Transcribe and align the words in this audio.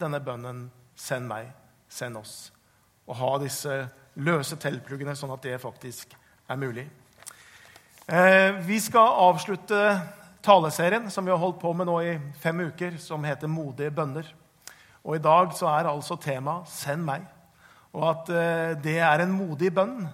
denne 0.00 0.20
bønnen 0.20 0.70
'Send 0.96 1.26
meg, 1.26 1.52
send 1.88 2.16
oss'. 2.16 2.50
Og 3.06 3.16
ha 3.16 3.38
disse 3.38 3.88
løse 4.14 4.56
teltpluggene, 4.56 5.16
sånn 5.16 5.32
at 5.34 5.42
det 5.42 5.60
faktisk 5.60 6.14
er 6.48 6.56
mulig. 6.56 6.86
Eh, 8.06 8.52
vi 8.66 8.78
skal 8.80 9.18
avslutte 9.30 10.00
taleserien 10.42 11.10
som 11.10 11.24
vi 11.24 11.30
har 11.30 11.38
holdt 11.38 11.60
på 11.60 11.72
med 11.72 11.86
nå 11.86 12.00
i 12.04 12.18
fem 12.40 12.60
uker, 12.60 12.98
som 12.98 13.24
heter 13.24 13.48
'Modige 13.48 13.90
bønner'. 13.90 14.32
Og 15.04 15.16
I 15.16 15.18
dag 15.22 15.52
så 15.52 15.66
er 15.66 15.88
altså 15.88 16.16
temaet 16.16 16.68
'Send 16.68 17.04
meg'. 17.04 17.26
Og 17.92 18.10
at 18.10 18.28
eh, 18.28 18.82
det 18.82 18.98
er 18.98 19.20
en 19.20 19.32
modig 19.32 19.74
bønn, 19.74 20.08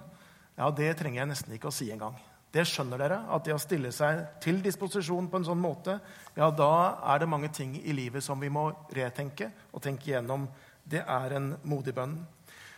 ja, 0.57 0.69
det 0.69 0.97
trenger 0.97 1.21
jeg 1.21 1.27
nesten 1.27 1.53
ikke 1.53 1.67
å 1.67 1.73
si 1.73 1.91
engang. 1.91 2.15
Det 2.51 2.65
skjønner 2.67 2.99
dere, 2.99 3.17
at 3.31 3.45
det 3.47 3.53
å 3.55 3.61
stille 3.61 3.93
seg 3.95 4.25
til 4.43 4.59
disposisjon 4.63 5.29
på 5.31 5.39
en 5.39 5.47
sånn 5.47 5.61
måte, 5.61 5.95
ja, 6.35 6.49
da 6.51 6.73
er 7.13 7.21
det 7.21 7.29
mange 7.31 7.47
ting 7.55 7.77
i 7.79 7.95
livet 7.95 8.23
som 8.25 8.39
vi 8.39 8.51
må 8.51 8.67
retenke 8.91 9.47
og 9.71 9.83
tenke 9.83 10.11
igjennom. 10.11 10.49
Det 10.83 10.99
er 10.99 11.37
en 11.37 11.53
modig 11.63 11.95
bønn. 11.95 12.17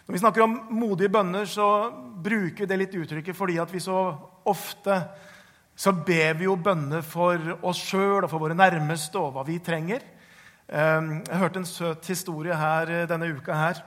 Når 0.06 0.14
vi 0.14 0.22
snakker 0.22 0.44
om 0.46 0.56
modige 0.76 1.10
bønner, 1.10 1.48
så 1.50 1.90
bruker 2.22 2.66
vi 2.66 2.70
det 2.70 2.80
litt 2.82 2.98
uttrykket 3.00 3.38
fordi 3.38 3.58
at 3.64 3.72
vi 3.74 3.82
så 3.82 3.98
ofte 4.52 4.98
så 5.76 5.94
ber 6.06 6.36
vi 6.38 6.46
jo 6.46 6.58
bønner 6.60 7.02
for 7.02 7.40
oss 7.66 7.80
sjøl 7.82 8.22
og 8.22 8.30
for 8.30 8.44
våre 8.44 8.58
nærmeste 8.58 9.18
og 9.18 9.34
hva 9.34 9.46
vi 9.48 9.58
trenger. 9.64 10.04
Ehm, 10.70 11.24
jeg 11.26 11.40
hørte 11.42 11.64
en 11.64 11.66
søt 11.66 12.10
historie 12.12 12.56
her 12.56 12.92
eh, 12.92 13.08
denne 13.10 13.32
uka. 13.34 13.54
her. 13.54 13.82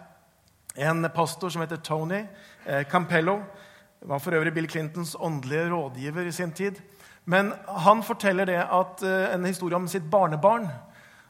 En 0.76 1.06
pastor 1.14 1.48
som 1.48 1.62
heter 1.62 1.76
Tony 1.76 2.24
eh, 2.66 2.82
Campello 4.06 4.14
var 4.14 4.18
for 4.22 4.34
øvrig 4.34 4.54
Bill 4.54 4.68
Clintons 4.68 5.16
åndelige 5.18 5.70
rådgiver 5.70 6.26
i 6.26 6.32
sin 6.32 6.52
tid. 6.52 6.74
Men 7.24 7.52
han 7.66 8.02
forteller 8.02 8.44
det 8.46 8.62
at 8.70 9.02
eh, 9.02 9.34
en 9.34 9.44
historie 9.44 9.76
om 9.76 9.88
sitt 9.88 10.10
barnebarn. 10.10 10.68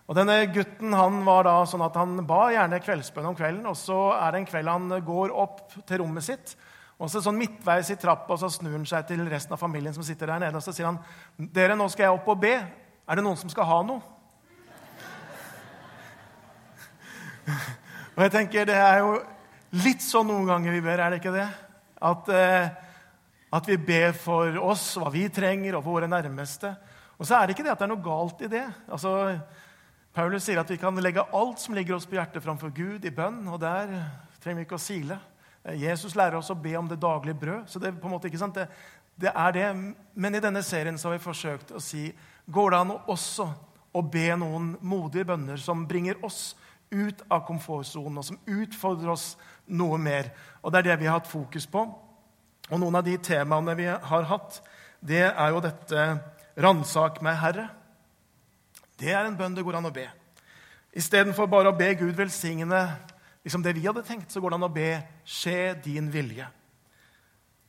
Og 0.06 0.14
denne 0.14 0.46
gutten 0.52 0.92
han 0.92 1.24
var 1.24 1.44
da 1.44 1.64
sånn 1.66 1.82
at 1.82 1.96
han 1.96 2.26
ba 2.26 2.50
gjerne 2.52 2.80
kveldsbønn 2.80 3.26
om 3.26 3.36
kvelden. 3.36 3.66
Og 3.66 3.76
så 3.76 4.12
er 4.20 4.32
det 4.32 4.38
en 4.40 4.46
kveld 4.46 4.68
han 4.68 5.04
går 5.04 5.32
opp 5.32 5.72
til 5.86 5.98
rommet 6.02 6.24
sitt. 6.24 6.56
Og 6.98 7.10
så 7.10 7.20
sånn 7.20 7.38
Midtveis 7.38 7.90
i 7.90 7.96
trappa 7.96 8.34
og 8.34 8.40
så 8.40 8.48
snur 8.51 8.76
han 8.76 8.86
seg 8.86 9.06
til 9.08 9.24
resten 9.29 9.52
av 9.56 9.60
familien 9.60 9.95
som 9.95 10.04
sitter 10.04 10.26
der 10.26 10.38
nede, 10.38 10.56
og 10.56 10.62
så 10.62 10.73
sier 10.73 10.86
han, 10.86 10.98
'Dere, 11.36 11.76
nå 11.76 11.88
skal 11.88 12.02
jeg 12.04 12.12
opp 12.12 12.29
og 12.29 12.40
be. 12.40 12.54
Er 13.08 13.14
det 13.14 13.24
noen 13.24 13.36
som 13.36 13.51
skal 13.51 13.64
ha 13.64 13.82
noe?' 13.82 14.02
Og 18.16 18.23
jeg 18.23 18.32
tenker, 18.32 18.64
Det 18.64 18.74
er 18.74 18.98
jo 18.98 19.20
litt 19.73 20.02
sånn 20.02 20.26
noen 20.26 20.46
ganger 20.46 20.73
vi 20.73 20.80
ber, 20.80 21.01
er 21.01 21.10
det 21.10 21.20
ikke 21.20 21.36
det? 21.36 21.65
At, 22.02 22.28
eh, 22.28 22.68
at 23.52 23.68
vi 23.68 23.76
ber 23.80 24.12
for 24.18 24.58
oss, 24.60 24.96
hva 25.00 25.10
vi 25.12 25.28
trenger, 25.32 25.78
og 25.78 25.86
våre 25.86 26.08
nærmeste. 26.10 26.74
Og 27.16 27.26
så 27.26 27.38
er 27.38 27.46
det 27.46 27.56
ikke 27.56 27.64
det 27.64 27.72
at 27.72 27.80
det 27.80 27.86
er 27.86 27.94
noe 27.94 28.04
galt 28.04 28.42
i 28.44 28.50
det. 28.52 28.66
Altså, 28.92 29.38
Paulus 30.16 30.44
sier 30.44 30.60
at 30.60 30.70
vi 30.70 30.78
kan 30.80 30.96
legge 31.00 31.24
alt 31.32 31.62
som 31.62 31.76
ligger 31.76 31.96
oss 31.96 32.08
på 32.08 32.18
hjertet, 32.18 32.44
framfor 32.44 32.74
Gud 32.76 33.04
i 33.04 33.14
bønn. 33.14 33.40
Og 33.48 33.60
der 33.60 33.92
trenger 34.42 34.60
vi 34.60 34.66
ikke 34.68 34.78
å 34.78 34.82
sile. 34.82 35.18
Eh, 35.64 35.80
Jesus 35.86 36.16
lærer 36.18 36.38
oss 36.40 36.52
å 36.52 36.58
be 36.60 36.76
om 36.78 36.88
det 36.88 37.00
daglige 37.00 37.40
brød. 37.40 37.64
så 37.66 37.80
det 37.80 37.88
er 37.88 38.00
på 38.00 38.10
en 38.10 38.16
måte 38.16 38.28
ikke 38.30 38.42
sant, 38.44 38.54
det, 38.54 38.68
det 39.16 39.32
er 39.32 39.56
det. 39.56 39.94
Men 40.14 40.34
i 40.34 40.42
denne 40.44 40.62
serien 40.62 40.98
så 40.98 41.08
har 41.08 41.16
vi 41.16 41.24
forsøkt 41.24 41.72
å 41.72 41.82
si 41.82 42.10
går 42.46 42.70
det 42.70 42.78
an 42.78 42.94
også 43.06 43.48
å 43.96 44.02
be 44.02 44.28
noen 44.36 44.74
modige 44.84 45.26
bønner 45.26 45.56
som 45.56 45.86
bringer 45.88 46.20
oss 46.24 46.54
ut 46.92 47.22
av 47.32 47.42
komfortsonen, 47.48 48.20
og 48.20 48.26
som 48.28 48.38
utfordrer 48.46 49.10
oss 49.10 49.32
noe 49.66 49.98
mer. 49.98 50.30
Og 50.62 50.72
Det 50.72 50.78
er 50.78 50.90
det 50.90 51.00
vi 51.00 51.06
har 51.06 51.18
hatt 51.18 51.30
fokus 51.30 51.66
på. 51.66 51.82
Og 52.70 52.80
Noen 52.80 52.96
av 52.98 53.04
de 53.04 53.16
temaene 53.18 53.76
vi 53.78 53.86
har 53.86 54.23
hatt, 54.30 54.60
det 55.00 55.23
er 55.30 55.48
jo 55.50 55.60
dette 55.60 56.20
'ransak 56.56 57.23
meg, 57.23 57.36
Herre'. 57.36 57.70
Det 58.98 59.12
er 59.12 59.26
en 59.26 59.36
bønn 59.36 59.54
det 59.54 59.64
går 59.64 59.76
an 59.76 59.86
å 59.86 59.95
be. 59.95 60.08
Istedenfor 60.96 61.46
bare 61.46 61.68
å 61.68 61.76
be 61.76 61.95
Gud 61.95 62.14
velsigne 62.16 62.98
liksom 63.45 63.62
det 63.62 63.74
vi 63.76 63.86
hadde 63.86 64.03
tenkt, 64.03 64.32
så 64.32 64.41
går 64.41 64.50
det 64.50 64.54
an 64.54 64.70
å 64.70 64.75
be 64.75 65.03
'skje 65.25 65.82
din 65.84 66.10
vilje'. 66.10 66.48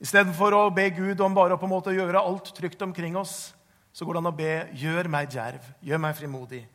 Istedenfor 0.02 0.54
å 0.54 0.74
be 0.74 0.90
Gud 0.90 1.22
om 1.22 1.34
bare 1.34 1.54
å 1.54 1.60
på 1.60 1.66
en 1.66 1.74
måte 1.74 1.94
gjøre 1.94 2.22
alt 2.22 2.56
trygt 2.56 2.82
omkring 2.82 3.18
oss, 3.18 3.54
så 3.94 4.06
går 4.06 4.14
det 4.14 4.18
an 4.18 4.34
å 4.34 4.38
be 4.38 4.70
'gjør 4.74 5.10
meg 5.10 5.30
djerv', 5.30 5.74
gjør 5.82 5.98
meg 5.98 6.16
frimodig'. 6.16 6.66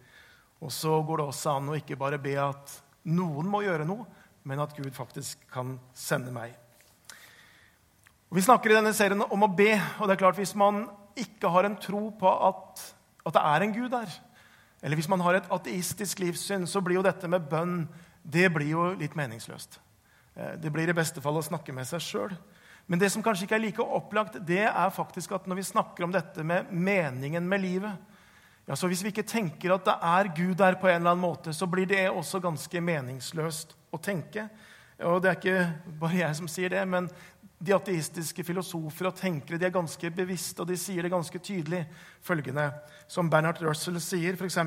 Og 0.61 0.71
så 0.71 1.03
går 1.03 1.17
det 1.17 1.27
også 1.27 1.57
an 1.57 1.69
å 1.69 1.77
ikke 1.77 1.97
bare 1.99 2.19
be 2.19 2.37
at 2.37 2.83
noen 3.05 3.47
må 3.47 3.63
gjøre 3.63 3.87
noe, 3.87 4.07
men 4.45 4.61
at 4.63 4.75
Gud 4.77 4.91
faktisk 4.95 5.43
kan 5.53 5.77
sende 5.95 6.33
meg. 6.35 6.57
Vi 8.33 8.43
snakker 8.43 8.73
i 8.73 8.77
denne 8.79 8.95
serien 8.97 9.23
om 9.23 9.45
å 9.45 9.51
be. 9.53 9.75
og 10.01 10.09
det 10.09 10.15
er 10.15 10.23
klart 10.25 10.39
Hvis 10.41 10.55
man 10.57 10.87
ikke 11.17 11.51
har 11.53 11.69
en 11.69 11.77
tro 11.77 12.11
på 12.17 12.31
at, 12.49 12.81
at 13.27 13.35
det 13.35 13.43
er 13.43 13.63
en 13.63 13.75
Gud 13.75 13.91
der, 13.93 14.09
eller 14.83 14.97
hvis 14.97 15.09
man 15.09 15.21
har 15.21 15.35
et 15.35 15.51
ateistisk 15.53 16.19
livssyn, 16.19 16.67
så 16.67 16.81
blir 16.81 16.97
jo 16.99 17.07
dette 17.07 17.29
med 17.29 17.45
bønn 17.51 17.85
det 18.23 18.49
blir 18.55 18.71
jo 18.71 18.87
litt 18.99 19.15
meningsløst. 19.19 19.81
Eh, 20.35 20.55
det 20.63 20.71
blir 20.73 20.89
i 20.89 20.97
beste 20.97 21.21
fall 21.21 21.37
å 21.39 21.45
snakke 21.45 21.75
med 21.75 21.87
seg 21.89 22.03
sjøl. 22.03 22.35
Men 22.87 22.99
det 22.99 23.13
som 23.15 23.23
kanskje 23.23 23.47
ikke 23.47 23.59
er 23.59 23.65
like 23.67 23.85
opplagt, 23.85 24.41
det 24.47 24.65
er 24.67 24.95
faktisk 24.95 25.35
at 25.37 25.47
når 25.47 25.61
vi 25.61 25.69
snakker 25.69 26.07
om 26.07 26.15
dette 26.15 26.45
med 26.47 26.71
meningen 26.73 27.47
med 27.49 27.63
livet, 27.63 28.09
ja, 28.63 28.77
så 28.79 28.87
Hvis 28.87 29.03
vi 29.03 29.11
ikke 29.11 29.27
tenker 29.27 29.73
at 29.75 29.85
det 29.85 29.95
er 30.07 30.29
Gud 30.37 30.55
der, 30.55 30.77
på 30.79 30.87
en 30.87 31.01
eller 31.01 31.11
annen 31.11 31.25
måte, 31.25 31.51
så 31.53 31.67
blir 31.67 31.87
det 31.87 32.07
også 32.11 32.39
ganske 32.39 32.81
meningsløst 32.81 33.75
å 33.93 34.01
tenke. 34.01 34.49
Og 35.03 35.23
Det 35.23 35.31
er 35.31 35.39
ikke 35.39 35.95
bare 36.01 36.21
jeg 36.21 36.37
som 36.39 36.49
sier 36.49 36.73
det, 36.73 36.83
men 36.89 37.09
de 37.63 37.75
ateistiske 37.75 38.45
filosofer 38.45 39.09
og 39.09 39.17
tenkere 39.19 39.59
de 39.59 39.69
er 39.69 39.75
ganske 39.75 40.11
bevisste, 40.11 40.63
og 40.63 40.69
de 40.69 40.77
sier 40.77 41.03
det 41.03 41.13
ganske 41.13 41.39
tydelig. 41.39 41.87
følgende, 42.23 42.73
Som 43.09 43.31
Bernhard 43.31 43.63
Russell 43.63 44.01
sier, 44.01 44.35
f.eks. 44.35 44.59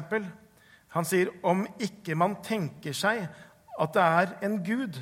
Han 0.89 1.05
sier 1.05 1.29
om 1.43 1.65
ikke 1.79 2.15
man 2.15 2.35
tenker 2.43 2.93
seg 2.93 3.27
at 3.79 3.93
det 3.93 4.01
er 4.01 4.45
en 4.45 4.63
Gud, 4.63 4.95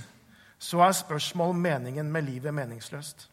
så 0.57 0.81
er 0.81 0.91
spørsmål 0.91 1.53
meningen 1.53 2.11
med 2.11 2.25
livet 2.25 2.53
meningsløst. 2.53 3.29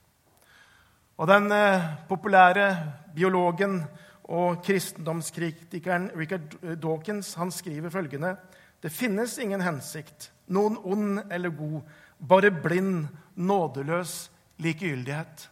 Og 1.17 1.29
Den 1.29 1.53
eh, 1.53 1.85
populære 2.09 2.93
biologen 3.15 3.83
og 4.25 4.63
kristendomskritikeren 4.65 6.11
Richard 6.17 6.57
Dawkins 6.83 7.35
han 7.35 7.51
skriver 7.51 7.91
følgende.: 7.91 8.37
Det 8.83 8.93
finnes 8.93 9.39
ingen 9.39 9.61
hensikt, 9.61 10.33
noen 10.51 10.77
ond 10.83 11.23
eller 11.31 11.55
god, 11.55 11.81
bare 12.21 12.51
blind, 12.51 13.09
nådeløs 13.35 14.31
likegyldighet. 14.61 15.47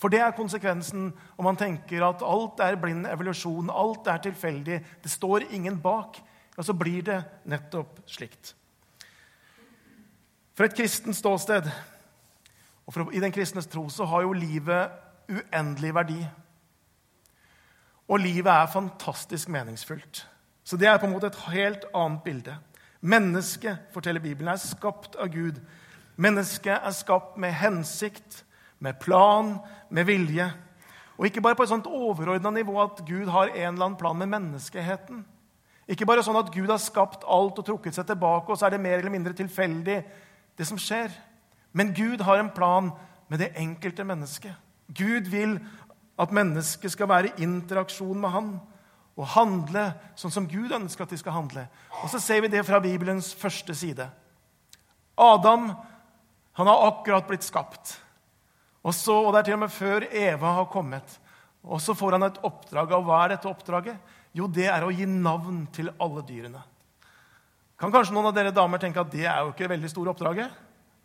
For 0.00 0.12
det 0.12 0.20
er 0.24 0.36
konsekvensen 0.36 1.10
om 1.36 1.44
man 1.44 1.58
tenker 1.60 2.04
at 2.06 2.22
alt 2.24 2.60
er 2.64 2.78
blind 2.80 3.08
evolusjon, 3.10 3.72
alt 3.72 4.08
er 4.08 4.22
tilfeldig, 4.24 4.80
det 5.02 5.12
står 5.12 5.50
ingen 5.50 5.80
bak. 5.82 6.20
Og 6.56 6.64
så 6.64 6.76
blir 6.76 7.02
det 7.04 7.18
nettopp 7.48 8.00
slikt. 8.08 8.54
For 10.56 10.68
et 10.68 10.76
kristent 10.76 11.16
ståsted 11.16 11.68
og 12.90 12.94
for, 12.94 13.12
i 13.14 13.20
den 13.22 13.32
kristnes 13.32 13.68
tro 13.70 13.84
så 13.88 14.04
har 14.10 14.24
jo 14.26 14.32
livet 14.34 14.90
uendelig 15.30 15.92
verdi. 15.94 16.18
Og 18.10 18.18
livet 18.18 18.50
er 18.50 18.72
fantastisk 18.72 19.48
meningsfullt. 19.48 20.24
Så 20.64 20.76
det 20.76 20.88
er 20.90 20.98
på 20.98 21.06
en 21.06 21.12
måte 21.14 21.30
et 21.30 21.38
helt 21.52 21.86
annet 21.94 22.24
bilde. 22.24 22.56
Mennesket, 23.00 23.78
forteller 23.94 24.20
Bibelen, 24.20 24.52
er 24.52 24.60
skapt 24.60 25.16
av 25.16 25.30
Gud. 25.32 25.60
Mennesket 26.20 26.76
er 26.76 26.92
skapt 26.92 27.38
med 27.40 27.52
hensikt, 27.56 28.44
med 28.78 28.98
plan, 29.00 29.58
med 29.90 30.04
vilje. 30.04 30.50
Og 31.18 31.26
ikke 31.26 31.40
bare 31.44 31.56
på 31.56 31.64
et 31.64 31.72
sånt 31.72 31.88
overordna 31.88 32.52
nivå 32.52 32.76
at 32.82 33.02
Gud 33.08 33.28
har 33.28 33.52
en 33.52 33.74
eller 33.74 33.86
annen 33.86 33.98
plan 34.00 34.16
med 34.16 34.28
menneskeheten. 34.32 35.24
Ikke 35.90 36.06
bare 36.06 36.22
sånn 36.24 36.38
at 36.38 36.52
Gud 36.54 36.70
har 36.70 36.80
skapt 36.80 37.24
alt 37.28 37.58
og 37.58 37.66
trukket 37.66 37.96
seg 37.96 38.06
tilbake, 38.08 38.52
og 38.52 38.58
så 38.58 38.68
er 38.68 38.76
det 38.76 38.84
mer 38.84 38.98
eller 39.00 39.12
mindre 39.12 39.34
tilfeldig, 39.36 39.98
det 40.56 40.66
som 40.68 40.78
skjer. 40.80 41.12
Men 41.72 41.94
Gud 41.96 42.22
har 42.24 42.40
en 42.40 42.52
plan 42.52 42.92
med 43.28 43.40
det 43.42 43.52
enkelte 43.58 44.04
mennesket. 44.04 44.54
Gud 44.92 45.28
vil 45.32 45.56
at 46.20 46.32
mennesket 46.34 46.92
skal 46.92 47.08
være 47.08 47.32
i 47.32 47.44
interaksjon 47.46 48.20
med 48.20 48.30
Han 48.30 48.52
og 49.18 49.30
handle 49.34 49.90
sånn 50.18 50.32
som 50.32 50.46
Gud 50.48 50.72
ønsker 50.72 51.04
at 51.04 51.12
de 51.12 51.18
skal 51.20 51.34
handle. 51.34 51.66
Og 52.02 52.10
så 52.12 52.20
ser 52.22 52.44
vi 52.44 52.52
det 52.52 52.62
fra 52.66 52.80
Bibelens 52.82 53.32
første 53.36 53.74
side. 53.76 54.06
Adam 55.20 55.72
han 56.58 56.68
har 56.68 56.86
akkurat 56.88 57.26
blitt 57.28 57.46
skapt. 57.46 57.94
Og, 58.80 58.94
så, 58.96 59.14
og 59.14 59.32
det 59.32 59.42
er 59.42 59.50
til 59.50 59.58
og 59.58 59.62
med 59.64 59.72
før 59.72 60.06
Eva 60.08 60.54
har 60.58 60.70
kommet. 60.72 61.18
Og 61.64 61.80
så 61.84 61.94
får 61.96 62.16
han 62.16 62.26
et 62.26 62.40
oppdrag. 62.46 62.94
Og 62.96 63.06
hva 63.06 63.22
er 63.24 63.34
dette 63.34 63.48
oppdraget? 63.50 64.16
Jo, 64.36 64.48
det 64.48 64.68
er 64.70 64.84
å 64.84 64.92
gi 64.94 65.06
navn 65.08 65.66
til 65.74 65.92
alle 66.00 66.24
dyrene. 66.26 66.62
Kan 67.80 67.92
kanskje 67.92 68.14
noen 68.14 68.28
av 68.30 68.36
dere 68.36 68.52
damer 68.54 68.80
tenke 68.80 69.00
at 69.00 69.12
det 69.12 69.24
er 69.24 69.40
jo 69.44 69.54
ikke 69.54 69.70
veldig 69.70 69.90
store 69.92 70.12
oppdraget? 70.12 70.56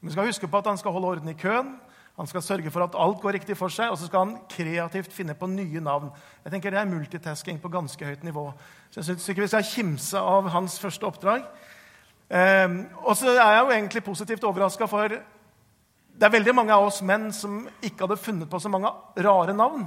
Men 0.03 0.13
skal 0.13 0.27
huske 0.27 0.49
på 0.51 0.59
at 0.59 0.67
han 0.69 0.79
skal 0.79 0.95
holde 0.95 1.13
orden 1.15 1.31
i 1.31 1.37
køen. 1.39 1.75
Han 2.15 2.27
skal 2.27 2.41
sørge 2.41 2.71
for 2.71 2.85
at 2.85 2.95
alt 2.95 3.19
går 3.21 3.35
riktig 3.35 3.57
for 3.59 3.71
seg, 3.73 3.91
og 3.91 3.97
så 3.99 4.07
skal 4.07 4.23
han 4.23 4.35
kreativt 4.49 5.11
finne 5.13 5.35
på 5.35 5.49
nye 5.51 5.81
navn. 5.83 6.11
Jeg 6.45 6.53
tenker 6.53 6.71
Det 6.71 6.79
er 6.79 6.91
multitasking 6.91 7.59
på 7.59 7.69
ganske 7.69 8.05
høyt 8.05 8.23
nivå. 8.23 8.53
Så 8.89 9.01
jeg 9.01 9.05
syns 9.09 9.29
ikke 9.29 9.43
vi 9.43 9.51
skal 9.51 9.67
kimse 9.67 10.19
av 10.19 10.47
hans 10.53 10.79
første 10.79 11.05
oppdrag. 11.05 11.43
Eh, 12.29 12.77
og 13.03 13.17
så 13.19 13.33
er 13.33 13.41
jeg 13.41 13.59
jo 13.59 13.71
egentlig 13.75 14.03
positivt 14.03 14.43
overraska, 14.47 14.87
for 14.87 15.07
det 16.15 16.23
er 16.23 16.31
veldig 16.31 16.55
mange 16.55 16.73
av 16.73 16.87
oss 16.87 17.01
menn 17.03 17.27
som 17.35 17.65
ikke 17.83 18.05
hadde 18.05 18.21
funnet 18.23 18.49
på 18.49 18.59
så 18.63 18.71
mange 18.71 18.91
rare 19.19 19.53
navn. 19.53 19.83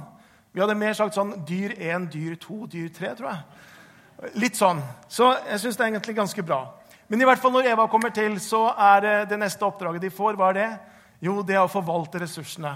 Vi 0.53 0.61
hadde 0.61 0.77
mer 0.77 0.93
sagt 0.93 1.17
sånn 1.17 1.33
dyr 1.49 1.73
1, 1.77 2.11
dyr 2.13 2.35
2, 2.41 2.59
dyr 2.69 2.91
3, 2.93 3.15
tror 3.17 3.31
jeg. 3.31 4.35
Litt 4.37 4.57
sånn. 4.59 4.83
Så 5.09 5.31
jeg 5.47 5.63
syns 5.63 5.77
det 5.79 5.85
er 5.85 5.91
egentlig 5.95 6.15
ganske 6.17 6.45
bra. 6.45 6.61
Men 7.09 7.21
i 7.21 7.25
hvert 7.25 7.41
fall 7.41 7.55
når 7.55 7.71
Eva 7.71 7.87
kommer 7.89 8.13
til, 8.13 8.37
så 8.37 8.67
er 8.77 9.01
det, 9.01 9.13
det 9.31 9.39
neste 9.41 9.65
oppdraget 9.65 10.03
de 10.05 10.13
får, 10.13 10.37
hva 10.37 10.51
er 10.51 10.57
det? 10.59 10.69
Jo, 11.19 11.41
det 11.43 11.57
er 11.57 11.65
å 11.65 11.71
forvalte 11.71 12.21
ressursene. 12.23 12.71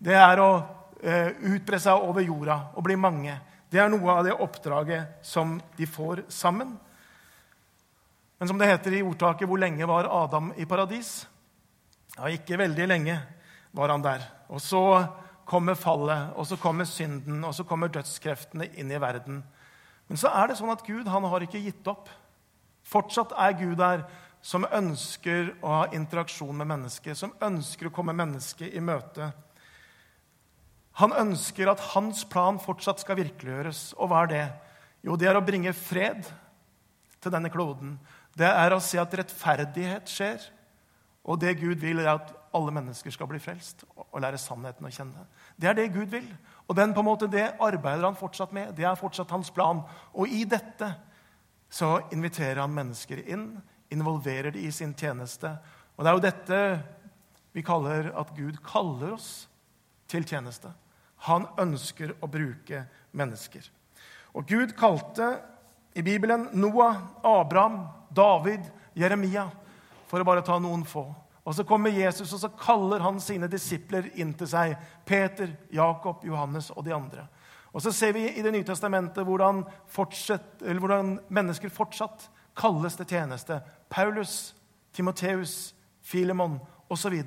Det 0.00 0.16
er 0.16 0.40
å 0.42 0.50
eh, 1.00 1.32
utbre 1.52 1.80
seg 1.80 2.04
over 2.04 2.24
jorda 2.24 2.58
og 2.74 2.84
bli 2.84 2.96
mange. 3.00 3.36
Det 3.70 3.80
er 3.80 3.90
noe 3.92 4.12
av 4.12 4.24
det 4.26 4.36
oppdraget 4.36 5.20
som 5.24 5.58
de 5.76 5.88
får 5.88 6.24
sammen. 6.32 6.74
Men 8.40 8.48
som 8.48 8.60
det 8.60 8.70
heter 8.70 8.96
i 8.96 9.04
ordtaket, 9.04 9.48
hvor 9.48 9.60
lenge 9.60 9.88
var 9.88 10.08
Adam 10.08 10.50
i 10.56 10.66
paradis? 10.68 11.26
Ja, 12.16 12.28
ikke 12.32 12.58
veldig 12.60 12.88
lenge 12.88 13.18
var 13.76 13.92
han 13.92 14.04
der. 14.04 14.24
Og 14.48 14.62
så 14.64 14.82
kommer 15.48 15.78
fallet, 15.78 16.32
og 16.38 16.46
så 16.46 16.56
kommer 16.60 16.88
synden, 16.88 17.44
og 17.44 17.54
så 17.54 17.66
kommer 17.66 17.92
dødskreftene 17.92 18.70
inn 18.80 18.90
i 18.92 19.00
verden. 19.02 19.42
Men 20.08 20.18
så 20.18 20.30
er 20.34 20.50
det 20.50 20.58
sånn 20.58 20.72
at 20.72 20.82
Gud 20.86 21.08
han 21.10 21.26
har 21.30 21.44
ikke 21.44 21.62
gitt 21.62 21.86
opp. 21.90 22.08
Fortsatt 22.86 23.34
er 23.38 23.58
Gud 23.58 23.76
der 23.78 24.04
som 24.42 24.64
ønsker 24.64 25.54
å 25.60 25.74
ha 25.74 25.86
interaksjon 25.94 26.56
med 26.56 26.68
mennesket, 26.70 27.18
som 27.18 27.34
ønsker 27.44 27.88
å 27.88 27.94
komme 27.94 28.16
mennesket 28.16 28.72
i 28.72 28.82
møte. 28.84 29.30
Han 31.00 31.12
ønsker 31.16 31.70
at 31.70 31.82
hans 31.92 32.24
plan 32.28 32.58
fortsatt 32.60 33.02
skal 33.02 33.20
virkeliggjøres. 33.20 33.92
Og 34.00 34.10
hva 34.10 34.24
er 34.24 34.32
det? 34.32 34.46
Jo, 35.06 35.16
det 35.16 35.30
er 35.30 35.38
å 35.38 35.44
bringe 35.44 35.72
fred 35.76 36.26
til 37.20 37.32
denne 37.32 37.52
kloden. 37.52 37.98
Det 38.36 38.48
er 38.48 38.72
å 38.72 38.82
se 38.84 39.00
at 39.00 39.14
rettferdighet 39.20 40.10
skjer. 40.10 40.42
Og 41.28 41.40
det 41.40 41.58
Gud 41.60 41.80
vil, 41.82 42.00
er 42.00 42.14
at 42.16 42.32
alle 42.56 42.72
mennesker 42.74 43.12
skal 43.14 43.28
bli 43.30 43.38
frelst 43.42 43.84
og 43.94 44.18
lære 44.24 44.40
sannheten 44.40 44.86
å 44.88 44.92
kjenne. 44.92 45.26
Det 45.60 45.68
er 45.70 45.76
det 45.78 45.92
Gud 45.94 46.10
vil. 46.10 46.26
Og 46.66 46.76
den, 46.76 46.94
på 46.96 47.04
en 47.04 47.08
måte, 47.10 47.28
det 47.30 47.52
arbeider 47.60 48.08
han 48.08 48.18
fortsatt 48.18 48.54
med. 48.56 48.72
Det 48.76 48.88
er 48.88 48.98
fortsatt 48.98 49.30
hans 49.30 49.52
plan. 49.54 49.84
Og 50.16 50.32
i 50.32 50.42
dette 50.48 50.88
så 51.70 51.98
inviterer 52.10 52.62
han 52.64 52.74
mennesker 52.74 53.22
inn, 53.30 53.52
involverer 53.90 54.54
det 54.54 54.62
i 54.64 54.72
sin 54.72 54.94
tjeneste. 54.94 55.52
Og 55.96 56.04
det 56.04 56.10
er 56.10 56.16
jo 56.16 56.24
dette 56.24 56.60
vi 57.52 57.64
kaller 57.66 58.12
at 58.18 58.30
Gud 58.36 58.60
kaller 58.64 59.16
oss 59.16 59.48
til 60.10 60.24
tjeneste. 60.26 60.70
Han 61.26 61.46
ønsker 61.60 62.14
å 62.22 62.28
bruke 62.30 62.84
mennesker. 63.12 63.66
Og 64.32 64.46
Gud 64.46 64.76
kalte 64.78 65.32
i 65.98 66.02
Bibelen 66.06 66.48
Noah, 66.52 67.02
Abraham, 67.26 67.82
David, 68.14 68.62
Jeremia, 68.94 69.48
for 70.06 70.22
å 70.22 70.26
bare 70.26 70.44
ta 70.46 70.58
noen 70.62 70.86
få. 70.86 71.04
Og 71.44 71.54
Så 71.54 71.64
kommer 71.64 71.90
Jesus 71.90 72.32
og 72.32 72.40
så 72.42 72.50
kaller 72.54 73.02
han 73.02 73.18
sine 73.20 73.48
disipler 73.50 74.10
inn 74.14 74.32
til 74.38 74.46
seg. 74.46 74.76
Peter, 75.04 75.50
Jakob, 75.72 76.22
Johannes 76.24 76.70
og 76.70 76.84
de 76.86 76.94
andre. 76.94 77.26
Og 77.72 77.82
Så 77.82 77.92
ser 77.92 78.12
vi 78.12 78.28
i 78.28 78.42
Det 78.42 78.52
nye 78.52 78.66
testamentet 78.66 79.24
hvordan, 79.26 79.64
hvordan 79.94 81.18
mennesker 81.28 81.68
fortsatt 81.68 82.28
kalles 82.56 82.96
til 82.96 83.06
tjeneste. 83.06 83.60
Paulus, 83.90 84.56
Timoteus, 84.92 85.74
Filemon 86.02 86.58
osv. 86.90 87.22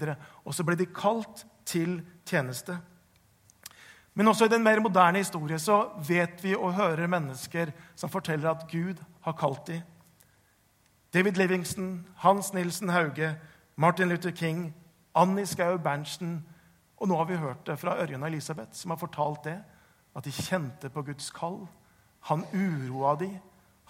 Og 0.45 0.53
så 0.53 0.63
ble 0.63 0.75
de 0.75 0.85
kalt 0.85 1.45
til 1.65 2.01
tjeneste. 2.25 2.77
Men 4.13 4.27
også 4.27 4.45
i 4.45 4.47
den 4.47 4.63
mer 4.63 4.79
moderne 4.79 5.17
historie 5.17 5.59
så 5.59 5.87
vet 6.07 6.43
vi 6.43 6.55
og 6.55 6.73
hører 6.73 7.07
mennesker 7.07 7.71
som 7.95 8.09
forteller 8.09 8.51
at 8.51 8.67
Gud 8.71 9.01
har 9.21 9.31
kalt 9.31 9.67
dem. 9.67 9.81
David 11.13 11.31
Livingston, 11.31 12.07
Hans 12.17 12.53
Nilsen 12.53 12.89
Hauge, 12.89 13.35
Martin 13.75 14.09
Luther 14.09 14.31
King, 14.31 14.75
Annie 15.15 15.45
Skau 15.45 15.77
Berntsen 15.77 16.43
Og 16.97 17.07
nå 17.07 17.17
har 17.17 17.25
vi 17.25 17.35
hørt 17.35 17.67
det 17.67 17.79
fra 17.79 17.97
Ørjan 18.01 18.23
og 18.23 18.29
Elisabeth, 18.29 18.69
som 18.71 18.91
har 18.91 18.97
fortalt 18.97 19.43
det. 19.43 19.57
At 20.15 20.25
de 20.25 20.31
kjente 20.31 20.89
på 20.89 21.01
Guds 21.01 21.31
kall. 21.31 21.67
Han 22.29 22.45
uroa 22.53 23.15
de, 23.19 23.27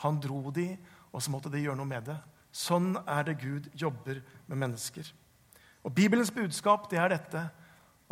han 0.01 0.19
dro 0.21 0.51
de, 0.51 0.73
og 1.13 1.21
så 1.21 1.31
måtte 1.31 1.51
de 1.53 1.61
gjøre 1.61 1.77
noe 1.77 1.89
med 1.89 2.07
det. 2.09 2.17
Sånn 2.53 2.95
er 3.09 3.25
det 3.27 3.39
Gud 3.41 3.69
jobber 3.77 4.21
med 4.47 4.59
mennesker. 4.65 5.05
Og 5.83 5.93
Bibelens 5.93 6.31
budskap 6.31 6.89
det 6.91 6.99
er 7.01 7.13
dette 7.13 7.43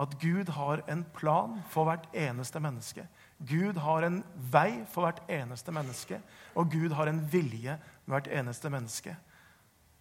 at 0.01 0.13
Gud 0.21 0.49
har 0.55 0.81
en 0.89 1.03
plan 1.13 1.59
for 1.69 1.85
hvert 1.85 2.07
eneste 2.17 2.59
menneske. 2.63 3.05
Gud 3.37 3.77
har 3.81 4.05
en 4.05 4.21
vei 4.53 4.83
for 4.89 5.05
hvert 5.05 5.21
eneste 5.29 5.73
menneske, 5.73 6.21
og 6.55 6.71
Gud 6.73 6.95
har 6.97 7.09
en 7.09 7.21
vilje 7.31 7.77
med 8.05 8.15
hvert 8.15 8.31
eneste 8.39 8.71
menneske. 8.73 9.13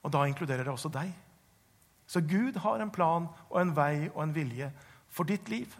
Og 0.03 0.13
da 0.13 0.25
inkluderer 0.29 0.65
det 0.65 0.73
også 0.73 0.93
deg. 0.93 1.13
Så 2.11 2.21
Gud 2.21 2.57
har 2.65 2.81
en 2.81 2.91
plan 2.91 3.29
og 3.51 3.61
en 3.61 3.77
vei 3.77 4.09
og 4.15 4.23
en 4.25 4.35
vilje 4.35 4.71
for 5.09 5.29
ditt 5.29 5.49
liv. 5.53 5.75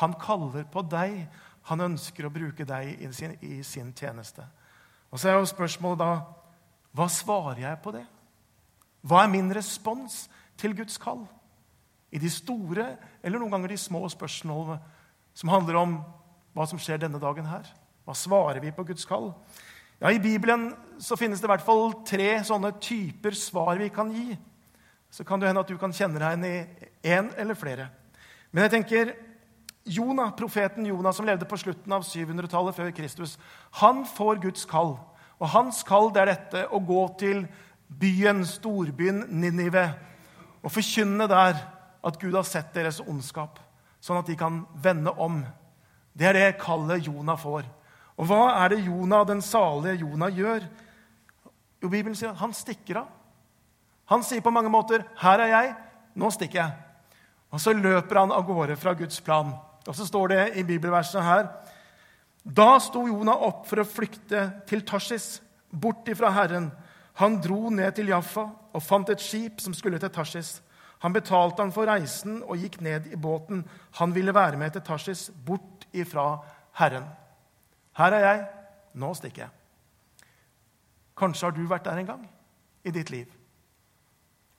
Han 0.00 0.16
kaller 0.18 0.64
på 0.72 0.82
deg. 0.88 1.26
Han 1.70 1.86
ønsker 1.88 2.26
å 2.26 2.32
bruke 2.32 2.66
deg 2.66 3.02
i 3.02 3.10
sin, 3.14 3.36
i 3.40 3.62
sin 3.62 3.92
tjeneste. 3.94 4.44
Og 5.10 5.20
Så 5.20 5.28
er 5.28 5.38
jo 5.38 5.46
spørsmålet 5.46 6.00
da 6.00 6.12
hva 6.92 7.08
svarer 7.08 7.62
jeg 7.62 7.80
på 7.84 7.92
det? 7.94 8.04
Hva 9.02 9.22
er 9.24 9.32
min 9.32 9.48
respons 9.54 10.26
til 10.60 10.74
Guds 10.76 10.98
kall? 11.00 11.24
I 12.12 12.20
de 12.20 12.28
store 12.30 12.96
eller 13.22 13.40
noen 13.40 13.54
ganger 13.54 13.72
de 13.72 13.80
små 13.80 14.04
spørsmålene 14.12 14.78
som 15.34 15.48
handler 15.48 15.78
om 15.80 15.94
hva 16.52 16.66
som 16.68 16.80
skjer 16.80 17.00
denne 17.00 17.20
dagen 17.20 17.48
her. 17.48 17.64
Hva 18.04 18.14
svarer 18.18 18.60
vi 18.60 18.74
på 18.74 18.84
Guds 18.84 19.06
kall? 19.08 19.30
Ja, 20.02 20.10
I 20.10 20.20
Bibelen 20.20 20.72
så 21.00 21.16
finnes 21.16 21.40
det 21.40 21.46
i 21.46 21.52
hvert 21.52 21.64
fall 21.64 21.92
tre 22.04 22.34
sånne 22.44 22.74
typer 22.82 23.36
svar 23.38 23.78
vi 23.80 23.88
kan 23.94 24.10
gi. 24.12 24.36
Så 25.12 25.24
kan 25.24 25.40
det 25.40 25.48
hende 25.48 25.62
at 25.62 25.70
du 25.70 25.78
kan 25.80 25.94
kjenne 25.94 26.20
deg 26.20 26.42
igjen 26.42 26.48
i 26.48 27.12
én 27.14 27.28
eller 27.38 27.56
flere. 27.56 27.88
Men 28.50 28.66
jeg 28.66 28.74
tenker 28.74 29.12
Jonah, 29.84 30.30
profeten 30.36 30.86
Jonah, 30.86 31.12
som 31.12 31.26
levde 31.26 31.46
på 31.48 31.58
slutten 31.58 31.92
av 31.92 32.04
700-tallet 32.06 32.76
før 32.76 32.90
Kristus, 32.94 33.34
han 33.82 34.04
får 34.06 34.38
Guds 34.44 34.64
kall. 34.70 34.94
Og 35.42 35.50
hans 35.50 35.82
kall 35.86 36.12
det 36.14 36.22
er 36.22 36.30
dette 36.30 36.64
å 36.70 36.78
gå 36.78 37.02
til 37.18 37.44
byen, 37.88 38.44
storbyen 38.46 39.24
Ninive, 39.42 39.88
og 40.62 40.70
forkynne 40.70 41.26
der 41.30 41.58
at 42.02 42.18
Gud 42.20 42.36
har 42.38 42.46
sett 42.46 42.70
deres 42.74 43.00
ondskap, 43.02 43.58
sånn 44.02 44.20
at 44.20 44.30
de 44.30 44.36
kan 44.38 44.62
vende 44.82 45.10
om. 45.18 45.40
Det 46.14 46.28
er 46.30 46.38
det 46.38 46.60
kallet 46.62 47.08
Jonah 47.08 47.38
får. 47.38 47.66
Og 48.20 48.28
hva 48.28 48.52
er 48.62 48.74
det 48.74 48.84
Jonah, 48.86 49.26
den 49.26 49.42
salige 49.42 50.04
Jonah 50.04 50.30
gjør? 50.30 50.68
Jo, 51.82 51.90
Bibelen 51.90 52.14
sier 52.14 52.30
at 52.30 52.42
han 52.42 52.54
stikker 52.54 53.02
av. 53.02 53.10
Han 54.12 54.22
sier 54.22 54.42
på 54.44 54.52
mange 54.54 54.70
måter 54.70 55.02
'Her 55.16 55.40
er 55.40 55.46
jeg. 55.46 55.74
Nå 56.14 56.30
stikker 56.30 56.58
jeg.' 56.58 56.72
Og 57.50 57.60
så 57.60 57.72
løper 57.72 58.18
han 58.18 58.32
av 58.32 58.46
gårde 58.46 58.76
fra 58.76 58.92
Guds 58.94 59.20
plan. 59.20 59.52
Og 59.86 59.96
så 59.96 60.06
står 60.06 60.32
det 60.32 60.42
i 60.60 60.64
bibelversene 60.66 61.24
her 61.26 61.48
Da 62.42 62.74
sto 62.82 63.04
Jonah 63.06 63.44
opp 63.48 63.66
for 63.70 63.82
å 63.82 63.86
flykte 63.88 64.48
til 64.66 64.82
Tarsis, 64.86 65.40
bort 65.70 66.08
ifra 66.10 66.32
Herren. 66.34 66.70
Han 67.20 67.38
dro 67.42 67.70
ned 67.70 67.94
til 67.96 68.10
Jaffa 68.10 68.48
og 68.72 68.82
fant 68.82 69.10
et 69.12 69.22
skip 69.22 69.60
som 69.62 69.74
skulle 69.76 70.00
til 70.02 70.10
Tarsis. 70.12 70.60
Han 71.02 71.14
betalte 71.14 71.62
han 71.62 71.72
for 71.74 71.86
reisen 71.90 72.40
og 72.42 72.60
gikk 72.62 72.80
ned 72.82 73.08
i 73.12 73.18
båten. 73.18 73.64
Han 73.98 74.14
ville 74.14 74.34
være 74.34 74.58
med 74.58 74.74
til 74.74 74.84
Tarsis, 74.86 75.30
bort 75.46 75.86
ifra 75.92 76.36
Herren. 76.78 77.06
Her 77.98 78.16
er 78.16 78.26
jeg. 78.26 78.44
Nå 78.94 79.12
stikker 79.18 79.46
jeg. 79.46 80.28
Kanskje 81.18 81.48
har 81.48 81.56
du 81.56 81.64
vært 81.68 81.86
der 81.86 82.00
en 82.00 82.08
gang 82.08 82.22
i 82.84 82.92
ditt 82.94 83.10
liv. 83.12 83.26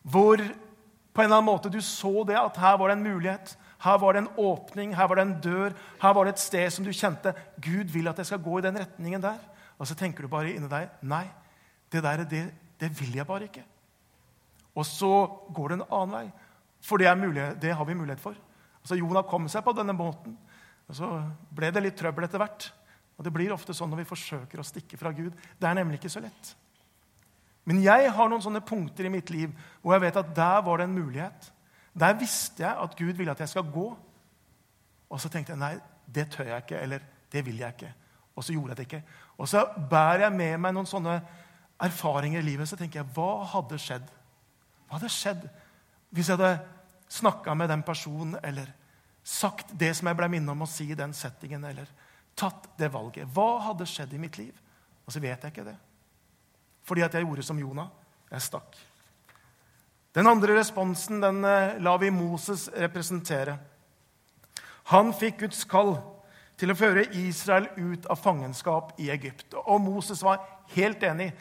Hvor 0.03 0.37
på 0.37 1.21
en 1.21 1.25
eller 1.25 1.39
annen 1.39 1.49
måte 1.49 1.71
du 1.71 1.79
så 1.81 2.23
det 2.27 2.37
at 2.39 2.57
her 2.59 2.77
var 2.77 2.89
det 2.89 2.97
en 2.97 3.07
mulighet. 3.07 3.55
Her 3.83 3.97
var 3.99 4.15
det 4.15 4.23
en 4.23 4.31
åpning, 4.39 4.93
her 4.95 5.07
var 5.11 5.19
det 5.19 5.25
en 5.27 5.39
dør, 5.43 5.73
her 6.01 6.13
var 6.15 6.25
det 6.25 6.35
et 6.35 6.43
sted 6.43 6.69
som 6.71 6.85
du 6.85 6.93
kjente 6.95 7.33
Gud 7.59 7.91
vil 7.91 8.07
at 8.07 8.21
jeg 8.21 8.29
skal 8.31 8.43
gå 8.43 8.59
i 8.59 8.63
den 8.63 8.79
retningen 8.79 9.23
der. 9.23 9.41
Og 9.77 9.89
så 9.89 9.97
tenker 9.99 10.23
du 10.23 10.31
bare 10.31 10.53
inni 10.53 10.69
deg 10.71 11.03
nei, 11.03 11.25
det 11.91 12.03
der, 12.05 12.23
det, 12.29 12.43
det 12.79 12.89
vil 12.99 13.17
jeg 13.17 13.27
bare 13.27 13.49
ikke. 13.49 13.65
Og 14.73 14.85
så 14.87 15.11
går 15.53 15.69
det 15.69 15.79
en 15.79 15.89
annen 15.89 16.15
vei. 16.15 16.27
For 16.83 16.99
det, 16.99 17.11
mulig, 17.19 17.43
det 17.61 17.75
har 17.75 17.85
vi 17.87 17.95
mulighet 17.95 18.23
for. 18.23 18.37
Altså 18.81 18.97
Jonah 18.99 19.23
kom 19.27 19.45
seg 19.51 19.63
på 19.63 19.75
denne 19.75 19.95
måten. 19.95 20.35
Og 20.89 20.97
så 20.97 21.09
ble 21.55 21.69
det 21.71 21.83
litt 21.85 21.99
trøbbel 21.99 22.27
etter 22.27 22.41
hvert. 22.41 22.69
Og 23.17 23.23
Det 23.23 23.33
blir 23.33 23.53
ofte 23.53 23.75
sånn 23.75 23.91
når 23.93 24.03
vi 24.03 24.09
forsøker 24.09 24.59
å 24.59 24.67
stikke 24.67 24.99
fra 24.99 25.13
Gud. 25.15 25.35
Det 25.59 25.69
er 25.69 25.77
nemlig 25.77 26.01
ikke 26.01 26.11
så 26.11 26.23
lett. 26.23 26.55
Men 27.63 27.79
jeg 27.83 28.09
har 28.11 28.31
noen 28.31 28.43
sånne 28.43 28.63
punkter 28.65 29.07
i 29.07 29.13
mitt 29.13 29.29
liv 29.31 29.53
hvor 29.81 29.95
jeg 29.95 30.03
vet 30.07 30.19
at 30.19 30.33
der 30.35 30.63
var 30.65 30.81
det 30.81 30.89
en 30.89 30.97
mulighet. 30.97 31.51
Der 31.99 32.13
visste 32.17 32.63
jeg 32.63 32.77
at 32.83 32.95
Gud 32.97 33.13
ville 33.13 33.31
at 33.31 33.39
jeg 33.39 33.49
skal 33.49 33.71
gå. 33.71 33.87
Og 35.09 35.21
så 35.21 35.29
tenkte 35.29 35.53
jeg 35.53 35.61
nei, 35.61 35.75
det 36.13 36.29
tør 36.33 36.49
jeg 36.49 36.65
ikke, 36.65 36.79
eller 36.81 36.99
det 37.31 37.45
vil 37.45 37.57
jeg 37.61 37.75
ikke. 37.75 37.93
Og 38.35 38.43
så 38.43 38.53
gjorde 38.53 38.73
jeg 38.73 38.77
det 38.77 38.83
ikke. 38.83 39.03
Og 39.37 39.49
så 39.49 39.65
bærer 39.89 40.25
jeg 40.25 40.37
med 40.37 40.57
meg 40.57 40.73
noen 40.73 40.89
sånne 40.89 41.19
erfaringer 41.83 42.41
i 42.41 42.47
livet. 42.47 42.69
Så 42.69 42.77
tenker 42.79 43.01
jeg, 43.01 43.11
hva 43.13 43.43
hadde 43.53 43.79
skjedd? 43.81 44.07
Hva 44.87 44.97
hadde 44.97 45.11
skjedd 45.13 45.45
hvis 46.13 46.29
jeg 46.29 46.37
hadde 46.37 46.59
snakka 47.09 47.53
med 47.57 47.69
den 47.69 47.81
personen, 47.85 48.35
eller 48.45 48.67
sagt 49.25 49.71
det 49.79 49.95
som 49.97 50.09
jeg 50.09 50.17
ble 50.17 50.27
minnet 50.29 50.53
om 50.53 50.61
å 50.61 50.69
si 50.69 50.85
i 50.93 50.97
den 50.97 51.13
settingen, 51.17 51.63
eller 51.65 51.89
tatt 52.37 52.67
det 52.77 52.91
valget? 52.93 53.29
Hva 53.33 53.63
hadde 53.69 53.87
skjedd 53.89 54.13
i 54.13 54.21
mitt 54.21 54.37
liv? 54.37 54.53
Og 55.05 55.13
så 55.13 55.21
vet 55.21 55.41
jeg 55.41 55.53
ikke 55.53 55.65
det. 55.65 55.75
Fordi 56.85 57.05
at 57.05 57.13
jeg 57.17 57.25
gjorde 57.25 57.45
som 57.45 57.59
Jonah. 57.59 57.89
Jeg 58.31 58.45
stakk. 58.45 58.77
Den 60.13 60.27
andre 60.29 60.59
responsen 60.59 61.21
den 61.21 61.43
eh, 61.45 61.79
lar 61.81 61.97
vi 61.97 62.11
Moses 62.13 62.67
representere. 62.77 63.57
Han 64.93 65.13
fikk 65.15 65.39
Guds 65.41 65.63
kall 65.65 65.95
til 66.59 66.69
å 66.69 66.77
føre 66.77 67.07
Israel 67.17 67.69
ut 67.79 68.05
av 68.11 68.19
fangenskap 68.21 68.93
i 69.01 69.09
Egypt. 69.13 69.55
Og 69.65 69.81
Moses 69.81 70.21
var 70.23 70.43
helt 70.75 71.03
enig. 71.03 71.31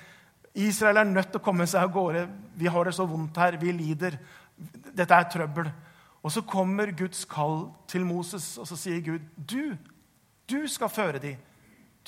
Israel 0.55 1.02
er 1.02 1.11
nødt 1.11 1.33
til 1.33 1.41
å 1.41 1.45
komme 1.45 1.67
seg 1.69 1.85
av 1.85 1.93
gårde. 1.93 2.26
Vi 2.57 2.71
har 2.73 2.88
det 2.88 2.95
så 2.97 3.07
vondt 3.09 3.41
her. 3.41 3.59
Vi 3.61 3.75
lider. 3.76 4.17
Dette 4.93 5.17
er 5.17 5.29
trøbbel. 5.33 5.69
Og 6.23 6.33
så 6.33 6.45
kommer 6.47 6.95
Guds 6.97 7.25
kall 7.29 7.67
til 7.91 8.07
Moses, 8.07 8.55
og 8.59 8.69
så 8.69 8.76
sier 8.79 9.00
Gud, 9.02 9.21
'Du, 9.37 9.76
du 10.50 10.69
skal 10.69 10.88
føre 10.88 11.19
dem. 11.19 11.37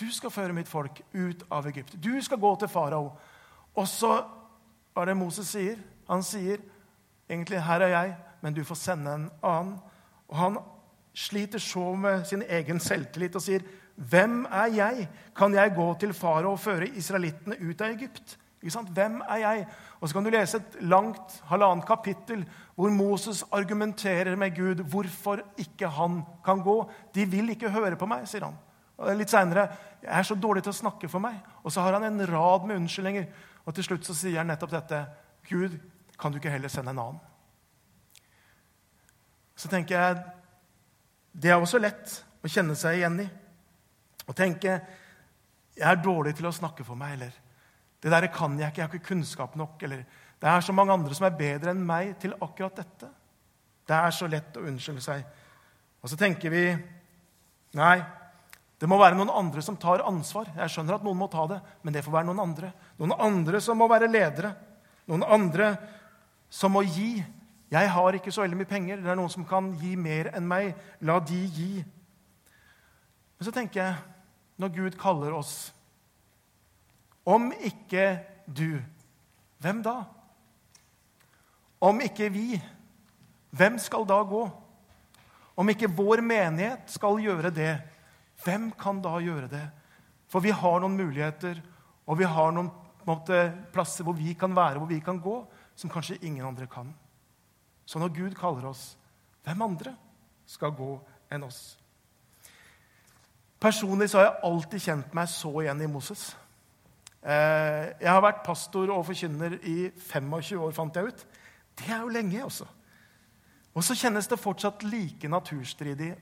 Du 0.00 0.10
skal 0.10 0.30
føre 0.30 0.52
mitt 0.52 0.68
folk 0.68 1.02
ut 1.12 1.42
av 1.50 1.66
Egypt. 1.66 1.96
Du 2.04 2.22
skal 2.22 2.38
gå 2.38 2.56
til 2.56 2.68
farao.' 2.68 3.12
Og 3.74 3.88
så 3.88 4.22
hva 4.94 5.02
er 5.02 5.06
det 5.06 5.16
Moses 5.16 5.48
sier? 5.50 5.78
Han 6.08 6.22
sier 6.22 6.58
egentlig 7.30 7.62
'Her 7.62 7.80
er 7.80 7.88
jeg, 7.88 8.16
men 8.42 8.54
du 8.54 8.64
får 8.64 8.74
sende 8.74 9.14
en 9.14 9.30
annen'. 9.42 9.80
Og 10.28 10.36
han 10.36 10.58
sliter 11.14 11.58
så 11.58 11.94
med 11.94 12.24
sin 12.24 12.42
egen 12.48 12.80
selvtillit 12.80 13.36
og 13.36 13.42
sier, 13.42 13.60
'Hvem 13.96 14.46
er 14.50 14.66
jeg? 14.66 15.08
Kan 15.36 15.54
jeg 15.54 15.74
gå 15.74 15.98
til 16.00 16.12
farao 16.12 16.52
og 16.52 16.60
føre 16.60 16.88
israelittene 16.88 17.56
ut 17.70 17.80
av 17.80 17.90
Egypt?' 17.90 18.38
Hvem 18.64 19.22
er 19.28 19.36
jeg? 19.36 19.66
Og 20.00 20.08
så 20.08 20.14
kan 20.14 20.24
du 20.24 20.30
lese 20.30 20.56
et 20.56 20.76
langt 20.80 21.42
halvannet 21.44 21.86
kapittel 21.86 22.44
hvor 22.74 22.90
Moses 22.90 23.44
argumenterer 23.52 24.36
med 24.36 24.56
Gud 24.56 24.82
hvorfor 24.88 25.40
ikke 25.58 25.88
han 25.88 26.22
kan 26.44 26.62
gå. 26.62 26.90
De 27.14 27.26
vil 27.26 27.50
ikke 27.50 27.70
høre 27.70 27.96
på 27.96 28.06
meg, 28.06 28.28
sier 28.28 28.44
han. 28.44 28.56
Og 28.96 29.16
litt 29.16 29.30
senere, 29.30 29.68
jeg 30.02 30.18
er 30.18 30.22
så 30.22 30.34
dårlig 30.34 30.62
til 30.62 30.72
å 30.72 30.80
snakke 30.80 31.08
for 31.08 31.20
meg. 31.20 31.34
Og 31.62 31.72
så 31.72 31.80
har 31.84 31.92
han 31.92 32.04
en 32.04 32.26
rad 32.30 32.66
med 32.66 32.76
unnskyldninger. 32.76 33.26
Og 33.66 33.74
til 33.74 33.84
slutt 33.84 34.06
så 34.06 34.16
sier 34.16 34.40
han 34.40 34.48
nettopp 34.48 34.70
dette. 34.70 35.02
Gud, 35.48 35.76
kan 36.18 36.32
du 36.32 36.38
ikke 36.38 36.52
heller 36.52 36.72
sende 36.72 36.94
en 36.94 37.02
annen? 37.02 37.22
Så 39.54 39.70
tenker 39.70 39.96
jeg 39.96 40.22
det 41.34 41.50
er 41.50 41.58
også 41.58 41.80
lett 41.82 42.20
å 42.44 42.50
kjenne 42.50 42.76
seg 42.78 43.00
igjen 43.00 43.18
i. 43.24 43.26
Å 44.30 44.34
tenke 44.36 44.76
jeg 45.74 45.88
er 45.90 45.98
dårlig 45.98 46.36
til 46.38 46.46
å 46.46 46.54
snakke 46.54 46.86
for 46.86 46.98
meg, 46.98 47.16
eller 47.16 47.34
det 48.04 48.12
der 48.12 48.28
kan 48.30 48.54
jeg 48.58 48.70
ikke, 48.70 48.80
jeg 48.80 48.86
har 48.86 48.94
ikke 48.94 49.08
kunnskap 49.08 49.56
nok, 49.58 49.80
eller 49.82 50.04
det 50.38 50.50
er 50.50 50.62
så 50.62 50.74
mange 50.76 50.94
andre 50.94 51.16
som 51.16 51.26
er 51.26 51.38
bedre 51.38 51.72
enn 51.72 51.82
meg 51.86 52.12
til 52.22 52.36
akkurat 52.36 52.76
dette. 52.78 53.08
Det 53.84 53.96
er 53.96 54.14
så 54.14 54.28
lett 54.30 54.58
å 54.60 54.64
unnskylde 54.68 55.02
seg. 55.02 55.24
Og 56.04 56.12
så 56.12 56.18
tenker 56.20 56.52
vi 56.52 56.66
nei, 57.74 57.96
det 58.78 58.88
må 58.90 58.98
være 59.00 59.16
noen 59.16 59.32
andre 59.32 59.62
som 59.64 59.78
tar 59.80 60.04
ansvar. 60.04 60.50
Jeg 60.52 60.72
skjønner 60.72 60.98
at 60.98 61.04
noen 61.06 61.18
må 61.18 61.28
ta 61.32 61.46
det, 61.48 61.60
men 61.82 61.94
det 61.94 62.04
får 62.04 62.18
være 62.18 62.28
noen 62.28 62.42
andre. 62.44 62.70
Noen 63.00 63.16
andre 63.16 63.60
som 63.64 63.78
må 63.80 63.88
være 63.90 64.10
ledere. 64.10 64.52
Noen 65.08 65.24
andre 65.24 65.70
som 66.54 66.74
må 66.74 66.84
gi. 66.86 67.18
Jeg 67.74 67.90
har 67.90 68.14
ikke 68.14 68.32
så 68.32 68.44
veldig 68.44 68.60
mye 68.60 68.70
penger. 68.70 69.00
Det 69.02 69.10
er 69.10 69.18
noen 69.18 69.32
som 69.32 69.46
kan 69.48 69.72
gi 69.80 69.94
mer 69.98 70.30
enn 70.36 70.46
meg. 70.46 70.74
La 71.02 71.18
de 71.18 71.40
gi. 71.50 71.70
Men 73.34 73.48
så 73.48 73.54
tenker 73.54 73.82
jeg, 73.82 73.96
når 74.62 74.70
Gud 74.76 74.94
kaller 75.00 75.34
oss 75.34 75.72
Om 77.26 77.48
ikke 77.66 78.20
du, 78.46 78.76
hvem 79.64 79.78
da? 79.82 79.94
Om 81.80 82.02
ikke 82.04 82.28
vi, 82.28 82.58
hvem 83.56 83.78
skal 83.80 84.04
da 84.04 84.18
gå? 84.28 84.42
Om 85.56 85.72
ikke 85.72 85.88
vår 85.88 86.20
menighet 86.20 86.92
skal 86.92 87.16
gjøre 87.24 87.48
det, 87.54 87.72
hvem 88.44 88.68
kan 88.76 89.00
da 89.00 89.14
gjøre 89.24 89.48
det? 89.48 89.64
For 90.28 90.44
vi 90.44 90.52
har 90.52 90.84
noen 90.84 90.98
muligheter, 91.00 91.62
og 92.04 92.20
vi 92.20 92.28
har 92.28 92.52
noen 92.52 92.68
måte, 93.08 93.40
plasser 93.72 94.04
hvor 94.04 94.16
vi 94.20 94.36
kan 94.36 94.52
være, 94.52 94.82
hvor 94.82 94.92
vi 94.92 95.00
kan 95.00 95.16
gå, 95.16 95.38
som 95.76 95.90
kanskje 95.90 96.18
ingen 96.22 96.46
andre 96.46 96.66
kan. 96.70 96.94
Så 97.86 97.98
når 97.98 98.14
Gud 98.14 98.36
kaller 98.38 98.68
oss, 98.70 98.94
hvem 99.44 99.62
andre 99.62 99.94
skal 100.46 100.72
gå 100.76 100.96
enn 101.32 101.44
oss? 101.44 101.76
Personlig 103.60 104.10
så 104.10 104.20
har 104.20 104.26
jeg 104.28 104.42
alltid 104.48 104.86
kjent 104.86 105.14
meg 105.16 105.28
så 105.32 105.52
igjen 105.62 105.82
i 105.84 105.88
Moses. 105.88 106.34
Eh, 107.24 107.94
jeg 108.02 108.10
har 108.10 108.20
vært 108.20 108.44
pastor 108.44 108.90
og 108.92 109.06
forkynner 109.08 109.56
i 109.64 109.88
25 109.96 110.60
år, 110.60 110.74
fant 110.76 110.96
jeg 110.96 111.12
ut. 111.12 111.24
Det 111.78 111.88
er 111.88 112.02
jo 112.04 112.12
lenge, 112.12 112.44
også. 112.44 112.66
Og 113.74 113.82
så 113.82 113.96
kjennes 113.98 114.28
det 114.30 114.38
fortsatt 114.38 114.84
like 114.86 115.28
naturstridig 115.28 116.12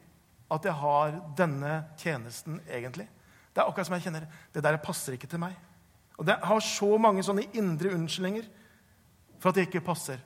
at 0.53 0.69
jeg 0.69 0.77
har 0.79 1.19
denne 1.37 1.75
tjenesten, 2.01 2.61
egentlig. 2.71 3.09
Det 3.53 3.61
er 3.61 3.69
akkurat 3.69 3.89
som 3.89 3.97
jeg 3.99 4.07
kjenner 4.07 4.29
det 4.55 4.63
der 4.65 4.81
passer 4.81 5.17
ikke 5.17 5.29
til 5.29 5.43
meg. 5.43 5.57
Og 6.21 6.27
det 6.29 6.39
har 6.45 6.65
så 6.65 6.95
mange 7.01 7.25
sånne 7.25 7.49
indre 7.59 7.93
unnskyldninger 7.97 8.47
for 9.43 9.51
at 9.51 9.59
det 9.59 9.67
ikke 9.67 9.85
passer. 9.85 10.23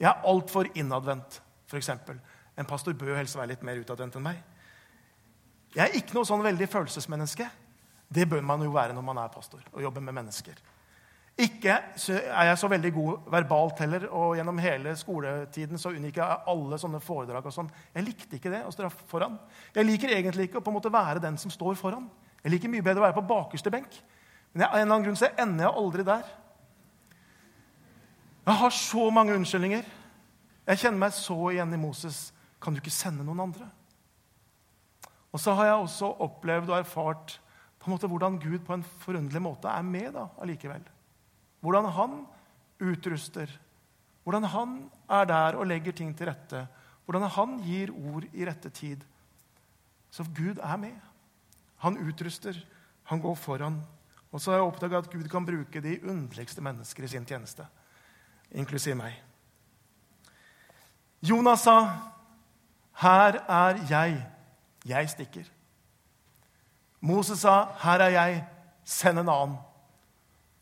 Jeg 0.00 0.08
er 0.08 0.28
altfor 0.28 0.68
innadvendt, 0.74 1.40
f.eks. 1.68 1.92
En 2.56 2.68
pastor 2.68 2.96
bør 2.96 3.18
helst 3.18 3.36
være 3.36 3.52
litt 3.52 3.64
mer 3.66 3.80
utadvendt 3.82 4.16
enn 4.16 4.24
meg. 4.24 4.40
Jeg 5.76 5.84
er 5.84 5.98
ikke 5.98 6.16
noe 6.16 6.28
sånn 6.28 6.44
veldig 6.44 6.68
følelsesmenneske. 6.72 7.48
Det 8.08 8.24
bør 8.30 8.40
man 8.46 8.62
jo 8.64 8.72
være 8.72 8.94
når 8.96 9.04
man 9.04 9.20
er 9.20 9.34
pastor 9.34 9.60
og 9.74 9.82
jobber 9.82 10.04
med 10.04 10.16
mennesker. 10.16 10.56
Ikke 11.36 11.74
er 12.00 12.46
jeg 12.48 12.56
så 12.56 12.68
veldig 12.72 12.90
god 12.96 13.26
verbalt 13.34 13.82
heller, 13.84 14.06
og 14.08 14.38
gjennom 14.38 14.60
hele 14.64 14.94
skoletiden 14.96 15.76
så 15.80 15.92
unngikk 15.92 16.16
jeg 16.22 16.38
alle 16.48 16.78
sånne 16.80 17.00
foredrag. 17.04 17.44
og 17.44 17.52
sånn. 17.52 17.68
Jeg 17.92 18.06
likte 18.06 18.38
ikke 18.38 18.52
det 18.54 18.62
å 18.64 18.72
stå 18.72 18.88
foran. 19.10 19.36
Jeg 19.74 19.84
liker 19.84 20.14
egentlig 20.16 20.48
ikke 20.48 20.62
å 20.62 20.64
på 20.64 20.72
en 20.72 20.78
måte 20.78 20.92
være 20.92 21.20
den 21.20 21.36
som 21.36 21.52
står 21.52 21.76
foran. 21.76 22.08
Jeg 22.40 22.54
liker 22.54 22.72
mye 22.72 22.86
bedre 22.86 23.02
å 23.02 23.06
være 23.08 23.18
på 23.18 23.26
bakerste 23.28 23.72
benk. 23.74 24.00
Men 24.54 24.64
av 24.64 24.78
en 24.78 24.86
eller 24.86 24.94
annen 24.94 25.04
grunn 25.10 25.20
så 25.20 25.28
ender 25.36 25.66
jeg 25.66 25.76
aldri 25.82 26.06
der. 26.08 26.24
Jeg 28.46 28.60
har 28.60 28.70
så 28.70 29.08
mange 29.10 29.34
unnskyldninger. 29.34 29.86
Jeg 30.66 30.78
kjenner 30.78 31.00
meg 31.02 31.14
så 31.16 31.34
igjen 31.50 31.72
i 31.74 31.80
Moses. 31.80 32.28
Kan 32.62 32.74
du 32.74 32.78
ikke 32.78 32.94
sende 32.94 33.24
noen 33.26 33.42
andre? 33.42 33.66
Og 35.34 35.40
så 35.42 35.54
har 35.58 35.66
jeg 35.66 35.80
også 35.82 36.12
opplevd 36.22 36.70
og 36.70 36.78
erfart 36.78 37.34
på 37.80 37.88
en 37.88 37.94
måte 37.96 38.08
hvordan 38.10 38.38
Gud 38.42 38.62
på 38.66 38.76
en 38.76 38.84
forunderlig 39.02 39.42
måte 39.42 39.70
er 39.70 39.82
med 39.86 40.14
da, 40.14 40.28
allikevel. 40.42 40.84
Hvordan 41.60 41.90
han 41.96 42.14
utruster. 42.86 43.50
Hvordan 44.22 44.46
han 44.52 44.76
er 45.18 45.26
der 45.26 45.58
og 45.58 45.66
legger 45.66 45.94
ting 45.98 46.12
til 46.14 46.30
rette. 46.30 46.64
Hvordan 47.06 47.26
han 47.34 47.56
gir 47.66 47.90
ord 47.94 48.28
i 48.30 48.46
rette 48.46 48.70
tid. 48.70 49.02
Så 50.10 50.22
Gud 50.34 50.62
er 50.62 50.78
med. 50.78 50.94
Han 51.82 51.98
utruster. 51.98 52.54
Han 53.10 53.22
går 53.22 53.34
foran. 53.34 53.82
Og 54.30 54.38
så 54.40 54.52
har 54.52 54.62
jeg 54.62 54.70
oppdaga 54.70 55.02
at 55.02 55.10
Gud 55.10 55.26
kan 55.30 55.46
bruke 55.46 55.82
de 55.82 55.98
underligste 56.06 56.62
mennesker 56.62 57.06
i 57.06 57.10
sin 57.10 57.26
tjeneste 57.26 57.66
inklusiv 58.52 58.96
meg. 58.96 59.22
Jonas 61.22 61.60
sa, 61.60 61.88
'Her 62.92 63.40
er 63.48 63.78
jeg. 63.90 64.26
Jeg 64.84 65.10
stikker.' 65.10 65.50
Moses 67.00 67.38
sa, 67.38 67.64
'Her 67.64 68.00
er 68.00 68.08
jeg. 68.08 68.44
Send 68.84 69.18
en 69.18 69.28
annen.' 69.28 69.58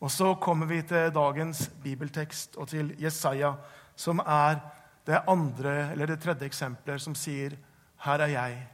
Og 0.01 0.11
så 0.11 0.35
kommer 0.35 0.67
vi 0.67 0.83
til 0.83 1.15
dagens 1.15 1.71
bibeltekst 1.83 2.57
og 2.57 2.69
til 2.69 3.03
Jesaja, 3.03 3.55
som 3.97 4.19
er 4.19 4.59
det 5.07 5.23
andre 5.29 5.93
eller 5.93 6.07
det 6.07 6.21
tredje 6.21 6.47
eksempelet 6.47 7.01
som 7.01 7.15
sier, 7.15 7.51
'Her 7.97 8.19
er 8.21 8.27
jeg. 8.27 8.69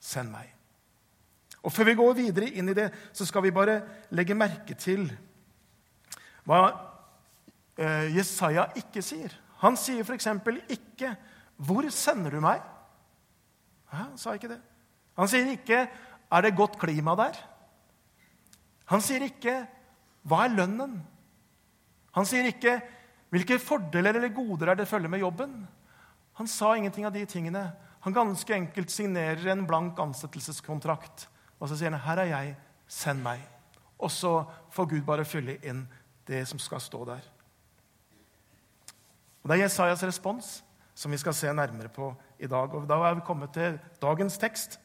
Send 0.00 0.30
meg.' 0.30 0.54
Og 1.62 1.72
Før 1.72 1.84
vi 1.84 1.94
går 1.94 2.12
videre 2.12 2.50
inn 2.50 2.68
i 2.68 2.74
det, 2.74 2.92
så 3.12 3.26
skal 3.26 3.42
vi 3.42 3.50
bare 3.50 3.82
legge 4.10 4.34
merke 4.34 4.74
til 4.74 5.18
hva 6.44 6.87
Jesaja 7.78 8.66
ikke 8.78 9.02
sier. 9.06 9.32
Han 9.62 9.76
sier 9.78 10.02
f.eks. 10.02 10.26
ikke 10.68 11.16
'Hvor 11.58 11.90
sender 11.90 12.30
du 12.30 12.40
meg?' 12.40 12.62
Hæ? 13.90 13.96
Han 13.96 14.18
sa 14.18 14.34
ikke 14.34 14.48
det. 14.48 14.60
Han 15.16 15.28
sier 15.28 15.50
ikke 15.50 15.88
'Er 16.30 16.40
det 16.42 16.56
godt 16.56 16.78
klima 16.78 17.14
der?' 17.14 17.38
Han 18.86 19.00
sier 19.00 19.22
ikke 19.22 19.66
'Hva 20.26 20.44
er 20.44 20.54
lønnen?' 20.54 21.02
Han 22.14 22.26
sier 22.26 22.46
ikke 22.46 22.80
'Hvilke 23.30 23.58
fordeler 23.58 24.14
eller 24.16 24.28
goder 24.28 24.70
er 24.70 24.74
det 24.74 24.88
følger 24.88 25.08
med 25.08 25.20
jobben?' 25.20 25.66
Han 26.34 26.46
sa 26.46 26.74
ingenting 26.74 27.04
av 27.04 27.12
de 27.12 27.24
tingene. 27.26 27.72
Han 28.00 28.12
ganske 28.12 28.54
enkelt 28.54 28.90
signerer 28.90 29.52
en 29.52 29.66
blank 29.66 29.98
ansettelseskontrakt. 29.98 31.26
Og 31.60 31.68
så 31.68 31.76
sier 31.76 31.90
han 31.90 32.00
'Her 32.00 32.18
er 32.18 32.24
jeg. 32.24 32.56
Send 32.86 33.22
meg.' 33.22 33.48
Og 33.98 34.10
så 34.10 34.46
får 34.70 34.88
Gud 34.88 35.02
bare 35.02 35.24
fylle 35.24 35.58
inn 35.62 35.88
det 36.26 36.46
som 36.48 36.58
skal 36.58 36.80
stå 36.80 37.04
der. 37.04 37.37
Og 39.48 39.54
Det 39.54 39.62
er 39.62 39.64
Jesajas 39.64 40.02
respons 40.04 40.46
som 40.94 41.12
vi 41.12 41.16
skal 41.16 41.32
se 41.34 41.52
nærmere 41.52 41.88
på 41.88 42.10
i 42.38 42.46
dag. 42.46 42.74
Og 42.74 42.88
Da 42.88 42.94
er 42.94 43.14
vi 43.14 43.20
kommet 43.24 43.50
til 43.52 43.78
dagens 44.02 44.38
tekst. 44.38 44.80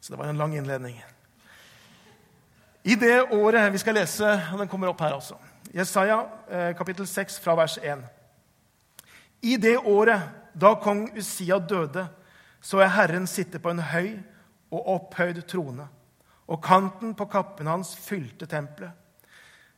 Så 0.00 0.12
det 0.12 0.18
var 0.18 0.28
en 0.30 0.36
lang 0.36 0.54
innledning. 0.56 1.02
I 2.84 2.94
det 2.94 3.32
året 3.32 3.72
vi 3.72 3.78
skal 3.78 3.94
lese, 3.94 4.42
og 4.52 4.58
den 4.58 4.68
kommer 4.68 4.88
opp 4.88 5.00
her 5.00 5.12
også 5.12 5.34
Jesaja 5.74 6.28
eh, 6.50 6.76
kapittel 6.76 7.06
6 7.06 7.40
fra 7.40 7.54
vers 7.54 7.78
1. 7.78 7.98
I 9.42 9.56
det 9.56 9.78
året 9.78 10.20
da 10.54 10.74
kong 10.74 11.10
Usia 11.16 11.58
døde, 11.58 12.06
så 12.60 12.80
jeg 12.80 12.90
Herren 12.90 13.26
sitte 13.26 13.58
på 13.58 13.70
en 13.70 13.78
høy 13.78 14.22
og 14.70 14.88
opphøyd 14.88 15.42
trone, 15.42 15.88
og 16.46 16.62
kanten 16.62 17.14
på 17.14 17.24
kappen 17.24 17.66
hans 17.66 17.96
fylte 17.96 18.46
tempelet. 18.46 18.90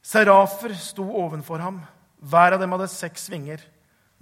Serafer 0.02 0.74
sto 0.74 1.16
ovenfor 1.16 1.58
ham. 1.58 1.84
Hver 2.24 2.56
av 2.56 2.62
dem 2.62 2.72
hadde 2.72 2.88
seks 2.88 3.28
vinger, 3.32 3.60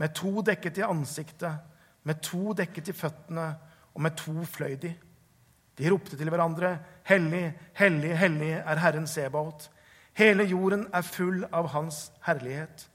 med 0.00 0.14
to 0.18 0.42
dekket 0.42 0.80
i 0.80 0.86
ansiktet, 0.86 1.60
med 2.02 2.22
to 2.24 2.54
dekket 2.58 2.90
i 2.90 2.96
føttene, 2.96 3.52
og 3.92 4.02
med 4.02 4.16
to 4.18 4.34
fløy 4.48 4.74
de. 4.80 4.90
De 5.78 5.90
ropte 5.90 6.16
til 6.18 6.30
hverandre, 6.32 6.78
Hellig, 7.08 7.52
hellig, 7.74 8.12
hellig 8.14 8.52
er 8.60 8.78
Herren 8.78 9.06
Sebaot. 9.10 9.66
Hele 10.14 10.44
jorden 10.46 10.84
er 10.94 11.02
full 11.02 11.42
av 11.50 11.70
Hans 11.72 12.12
herlighet. 12.26 12.86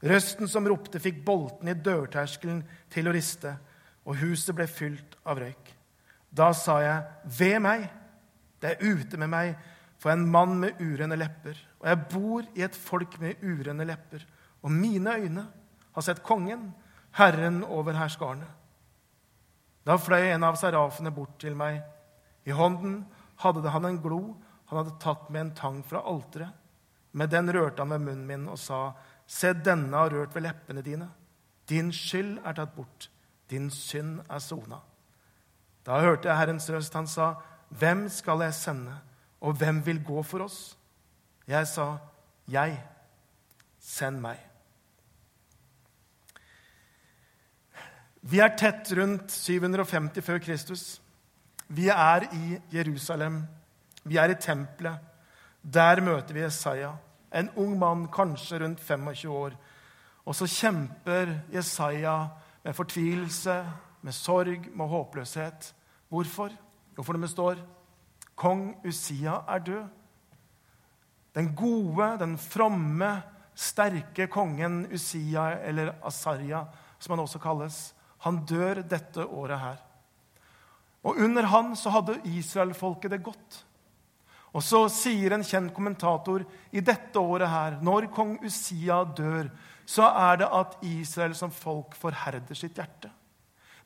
Røsten 0.00 0.48
som 0.48 0.66
ropte, 0.68 1.00
fikk 1.02 1.20
bolten 1.26 1.68
i 1.68 1.76
dørterskelen 1.76 2.62
til 2.92 3.10
å 3.10 3.14
riste, 3.14 3.56
og 4.08 4.16
huset 4.22 4.54
ble 4.56 4.68
fylt 4.70 5.18
av 5.28 5.42
røyk. 5.42 5.74
Da 6.30 6.52
sa 6.56 6.78
jeg, 6.80 7.02
ved 7.38 7.58
meg, 7.64 7.88
det 8.62 8.74
er 8.74 8.94
ute 8.94 9.20
med 9.20 9.32
meg, 9.32 9.58
for 9.98 10.12
en 10.12 10.26
mann 10.30 10.56
med 10.60 10.80
urene 10.80 11.18
lepper. 11.18 11.58
Og 11.80 11.88
jeg 11.90 12.02
bor 12.12 12.48
i 12.54 12.64
et 12.66 12.76
folk 12.76 13.18
med 13.20 13.42
urene 13.42 13.86
lepper, 13.88 14.24
og 14.62 14.74
mine 14.74 15.14
øyne 15.18 15.46
har 15.94 16.04
sett 16.04 16.22
kongen, 16.22 16.70
Herren 17.18 17.62
over 17.64 17.96
herskarene. 17.96 18.46
Da 19.86 19.96
fløy 19.96 20.28
en 20.28 20.44
av 20.44 20.58
serafene 20.60 21.10
bort 21.14 21.38
til 21.40 21.56
meg. 21.56 21.80
I 22.44 22.54
hånden 22.54 23.00
hadde 23.42 23.72
han 23.72 23.88
en 23.88 24.00
glo 24.02 24.20
han 24.68 24.82
hadde 24.82 24.98
tatt 25.00 25.30
med 25.32 25.40
en 25.40 25.54
tang 25.56 25.78
fra 25.84 26.02
alteret. 26.04 26.52
Med 27.16 27.30
den 27.32 27.48
rørte 27.52 27.80
han 27.80 27.94
ved 27.94 28.02
munnen 28.04 28.26
min 28.28 28.48
og 28.52 28.58
sa, 28.60 28.92
Se, 29.28 29.52
denne 29.52 29.96
har 29.96 30.12
rørt 30.12 30.34
ved 30.36 30.44
leppene 30.44 30.82
dine. 30.84 31.08
Din 31.68 31.88
skyld 31.92 32.38
er 32.44 32.56
tatt 32.56 32.74
bort. 32.76 33.08
Din 33.48 33.70
synd 33.72 34.22
er 34.28 34.40
sona. 34.44 34.82
Da 35.84 36.00
hørte 36.04 36.28
jeg 36.28 36.36
Herrens 36.36 36.68
røst. 36.72 36.94
Han 36.96 37.08
sa, 37.08 37.34
Hvem 37.68 38.06
skal 38.12 38.44
jeg 38.44 38.56
sende, 38.56 38.98
og 39.40 39.56
hvem 39.58 39.80
vil 39.86 40.02
gå 40.04 40.22
for 40.22 40.44
oss? 40.46 40.76
Jeg 41.48 41.66
sa, 41.66 41.96
Jeg. 42.48 42.78
Send 43.78 44.20
meg. 44.20 44.40
Vi 48.20 48.40
er 48.42 48.56
tett 48.58 48.90
rundt 48.98 49.30
750 49.32 50.24
før 50.24 50.40
Kristus. 50.42 50.82
Vi 51.68 51.88
er 51.88 52.26
i 52.34 52.58
Jerusalem. 52.72 53.42
Vi 54.04 54.16
er 54.16 54.32
i 54.32 54.40
tempelet. 54.40 54.98
Der 55.62 56.00
møter 56.00 56.34
vi 56.34 56.40
Jesaja, 56.40 56.94
en 57.34 57.50
ung 57.56 57.78
mann 57.78 58.06
kanskje 58.12 58.62
rundt 58.62 58.80
25 58.80 59.32
år. 59.32 59.56
Og 60.24 60.34
så 60.36 60.46
kjemper 60.48 61.34
Jesaja 61.52 62.28
med 62.64 62.76
fortvilelse, 62.76 63.56
med 64.02 64.12
sorg, 64.12 64.68
med 64.76 64.88
håpløshet. 64.88 65.74
Hvorfor? 66.08 66.52
Jo, 66.96 67.02
for 67.02 67.12
det 67.12 67.30
står 67.30 67.58
Kong 68.38 68.76
Usia 68.86 69.40
er 69.50 69.64
død. 69.66 69.86
Den 71.34 71.52
gode, 71.54 72.16
den 72.20 72.36
fromme, 72.38 73.10
sterke 73.58 74.28
kongen 74.30 74.84
Usia, 74.92 75.50
eller 75.66 75.96
Asarja, 76.06 76.64
som 76.98 77.14
han 77.14 77.24
også 77.24 77.40
kalles, 77.42 77.78
han 78.22 78.42
dør 78.46 78.82
dette 78.86 79.26
året 79.26 79.58
her. 79.58 79.80
Og 81.06 81.18
under 81.24 81.46
han 81.50 81.74
så 81.78 81.90
hadde 81.94 82.18
israelfolket 82.26 83.14
det 83.14 83.22
godt. 83.26 83.64
Og 84.56 84.64
så 84.64 84.80
sier 84.90 85.34
en 85.34 85.44
kjent 85.44 85.74
kommentator 85.74 86.44
i 86.72 86.82
dette 86.82 87.20
året 87.20 87.50
her, 87.50 87.78
når 87.84 88.08
kong 88.14 88.38
Usia 88.42 89.02
dør, 89.04 89.50
så 89.88 90.08
er 90.08 90.40
det 90.42 90.48
at 90.52 90.76
Israel 90.84 91.34
som 91.36 91.52
folk 91.54 91.94
forherder 91.96 92.56
sitt 92.58 92.78
hjerte. 92.78 93.10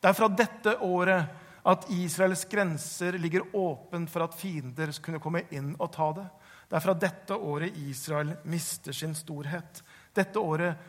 Det 0.03 0.11
er 0.11 0.19
fra 0.19 0.29
dette 0.29 0.77
året 0.83 1.42
at 1.63 1.87
Israels 1.95 2.45
grenser 2.45 3.19
ligger 3.19 3.57
åpen 3.57 4.07
for 4.11 4.25
at 4.25 4.35
fiender 4.35 4.91
kunne 5.03 5.21
komme 5.23 5.45
inn 5.55 5.75
og 5.79 5.93
ta 5.95 6.09
det. 6.17 6.27
Det 6.69 6.79
er 6.79 6.85
fra 6.85 6.95
dette 6.97 7.37
året 7.37 7.77
Israel 7.77 8.33
mister 8.49 8.97
sin 8.97 9.15
storhet. 9.15 9.83
Dette 10.15 10.41
året 10.41 10.89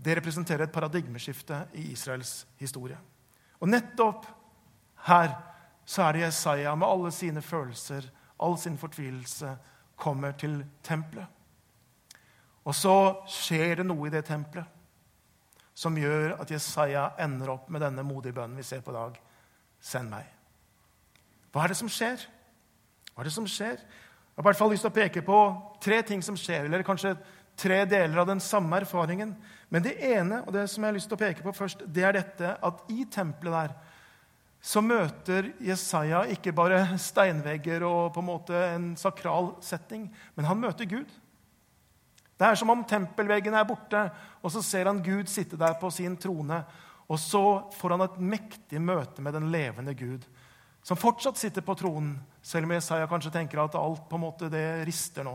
det 0.00 0.16
representerer 0.16 0.64
et 0.64 0.72
paradigmeskifte 0.72 1.66
i 1.76 1.90
Israels 1.92 2.46
historie. 2.58 2.96
Og 3.60 3.68
nettopp 3.68 4.26
her 5.06 5.34
så 5.84 6.06
er 6.06 6.16
det 6.16 6.24
Jesaja 6.24 6.74
med 6.74 6.88
alle 6.88 7.10
sine 7.12 7.42
følelser, 7.42 8.06
all 8.40 8.56
sin 8.58 8.78
fortvilelse, 8.78 9.56
kommer 9.96 10.32
til 10.32 10.62
tempelet. 10.82 11.26
Og 12.64 12.74
så 12.74 12.94
skjer 13.28 13.80
det 13.80 13.86
noe 13.86 14.08
i 14.08 14.12
det 14.12 14.24
tempelet 14.28 14.78
som 15.80 15.96
gjør 15.96 16.34
at 16.40 16.50
Jesaja 16.52 17.10
ender 17.20 17.54
opp 17.54 17.68
med 17.72 17.80
denne 17.84 18.04
modige 18.04 18.36
bønnen 18.36 18.58
vi 18.60 18.64
ser 18.66 18.82
på 18.84 18.92
dag. 18.92 19.14
Send 19.80 20.12
meg. 20.12 20.28
Hva 21.50 21.64
er 21.64 21.72
det 21.72 21.80
som 21.80 21.90
skjer? 21.90 22.22
Hva 23.14 23.22
er 23.22 23.30
det 23.30 23.34
som 23.34 23.48
skjer? 23.48 23.80
Jeg 23.80 24.38
har 24.38 24.44
i 24.44 24.48
hvert 24.48 24.60
fall 24.60 24.70
lyst 24.72 24.86
til 24.86 24.92
å 24.92 24.96
peke 24.96 25.22
på 25.26 25.38
tre 25.82 26.00
ting 26.06 26.22
som 26.24 26.36
skjer, 26.38 26.68
eller 26.68 26.84
kanskje 26.86 27.16
tre 27.60 27.82
deler 27.88 28.22
av 28.22 28.28
den 28.30 28.40
samme 28.40 28.78
erfaringen. 28.80 29.34
Men 29.68 29.84
det 29.84 29.96
ene 30.00 30.42
og 30.46 30.54
det 30.54 30.66
som 30.70 30.82
jeg 30.82 30.92
har 30.92 30.96
lyst 30.96 31.10
til 31.10 31.18
å 31.18 31.20
peke 31.20 31.44
på 31.44 31.54
først, 31.56 31.84
det 31.86 32.06
er 32.06 32.16
dette 32.16 32.54
at 32.56 32.84
i 32.92 33.04
tempelet 33.10 33.56
der 33.56 33.74
så 34.60 34.82
møter 34.84 35.54
Jesaja 35.64 36.26
ikke 36.34 36.52
bare 36.52 36.82
steinvegger 37.00 37.84
og 37.88 38.12
på 38.12 38.20
en 38.20 38.28
måte 38.28 38.64
en 38.74 38.90
sakral 39.00 39.54
setting, 39.64 40.04
men 40.36 40.48
han 40.48 40.60
møter 40.60 40.88
Gud. 40.88 41.08
Det 42.40 42.48
er 42.48 42.56
som 42.56 42.72
om 42.72 42.84
tempelveggen 42.88 43.56
er 43.56 43.68
borte, 43.68 44.06
og 44.40 44.52
så 44.52 44.62
ser 44.64 44.88
han 44.88 45.02
Gud 45.04 45.28
sitte 45.28 45.58
der 45.60 45.74
på 45.80 45.90
sin 45.92 46.16
trone. 46.16 46.62
Og 47.10 47.18
så 47.18 47.42
får 47.74 47.96
han 47.96 48.06
et 48.06 48.18
mektig 48.22 48.80
møte 48.82 49.22
med 49.22 49.34
den 49.34 49.50
levende 49.50 49.96
Gud, 49.98 50.26
som 50.82 50.98
fortsatt 50.98 51.36
sitter 51.36 51.64
på 51.66 51.74
tronen. 51.76 52.14
Selv 52.42 52.68
om 52.68 52.72
Jesaja 52.72 53.08
kanskje 53.10 53.32
tenker 53.34 53.60
at 53.60 53.76
alt 53.76 54.06
på 54.08 54.16
en 54.16 54.22
måte 54.22 54.48
det 54.52 54.84
rister 54.88 55.26
nå, 55.26 55.34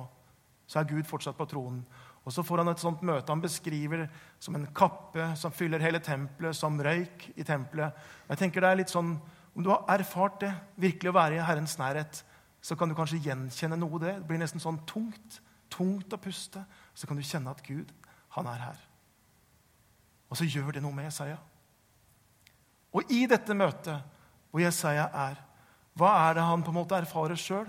så 0.65 0.79
er 0.79 0.89
Gud 0.89 1.05
fortsatt 1.05 1.37
på 1.37 1.47
tronen. 1.51 1.83
Og 2.25 2.33
så 2.33 2.41
får 2.41 2.63
han 2.63 2.71
et 2.71 2.81
sånt 2.81 3.03
møte 3.05 3.29
han 3.29 3.43
beskriver 3.43 4.07
som 4.41 4.55
en 4.57 4.65
kappe 4.73 5.27
som 5.37 5.53
fyller 5.53 5.83
hele 5.83 6.01
tempelet, 6.01 6.57
som 6.57 6.79
røyk 6.81 7.27
i 7.35 7.45
tempelet. 7.45 7.93
Jeg 8.31 8.41
tenker 8.41 8.65
det 8.65 8.71
er 8.71 8.81
litt 8.81 8.93
sånn, 8.93 9.17
Om 9.55 9.63
du 9.63 9.69
har 9.69 9.85
erfart 9.87 10.41
det, 10.41 10.49
virkelig 10.75 11.13
å 11.13 11.15
være 11.15 11.37
i 11.37 11.43
Herrens 11.47 11.77
nærhet, 11.79 12.17
så 12.59 12.75
kan 12.75 12.89
du 12.89 12.95
kanskje 12.95 13.21
gjenkjenne 13.23 13.77
noe 13.79 13.93
av 13.95 14.01
det. 14.01 14.15
Det 14.17 14.27
blir 14.27 14.41
nesten 14.41 14.59
sånn 14.59 14.81
tungt. 14.83 15.37
Tungt 15.71 16.11
å 16.11 16.19
puste. 16.19 16.65
Så 16.91 17.07
kan 17.07 17.15
du 17.15 17.23
kjenne 17.23 17.53
at 17.55 17.63
Gud, 17.63 17.93
han 18.35 18.49
er 18.51 18.59
her. 18.59 18.81
Og 20.27 20.35
så 20.35 20.43
gjør 20.43 20.73
det 20.75 20.83
noe 20.83 20.91
med 20.91 21.07
Jesaja. 21.07 21.37
Og 22.95 23.11
i 23.11 23.25
dette 23.27 23.57
møtet 23.57 24.13
hvor 24.51 24.63
Jesaja 24.63 25.09
er, 25.11 25.39
hva 25.99 26.11
er 26.29 26.37
det 26.37 26.45
han 26.47 26.63
på 26.63 26.71
en 26.71 26.77
måte 26.79 26.95
erfarer 26.95 27.39
sjøl? 27.39 27.67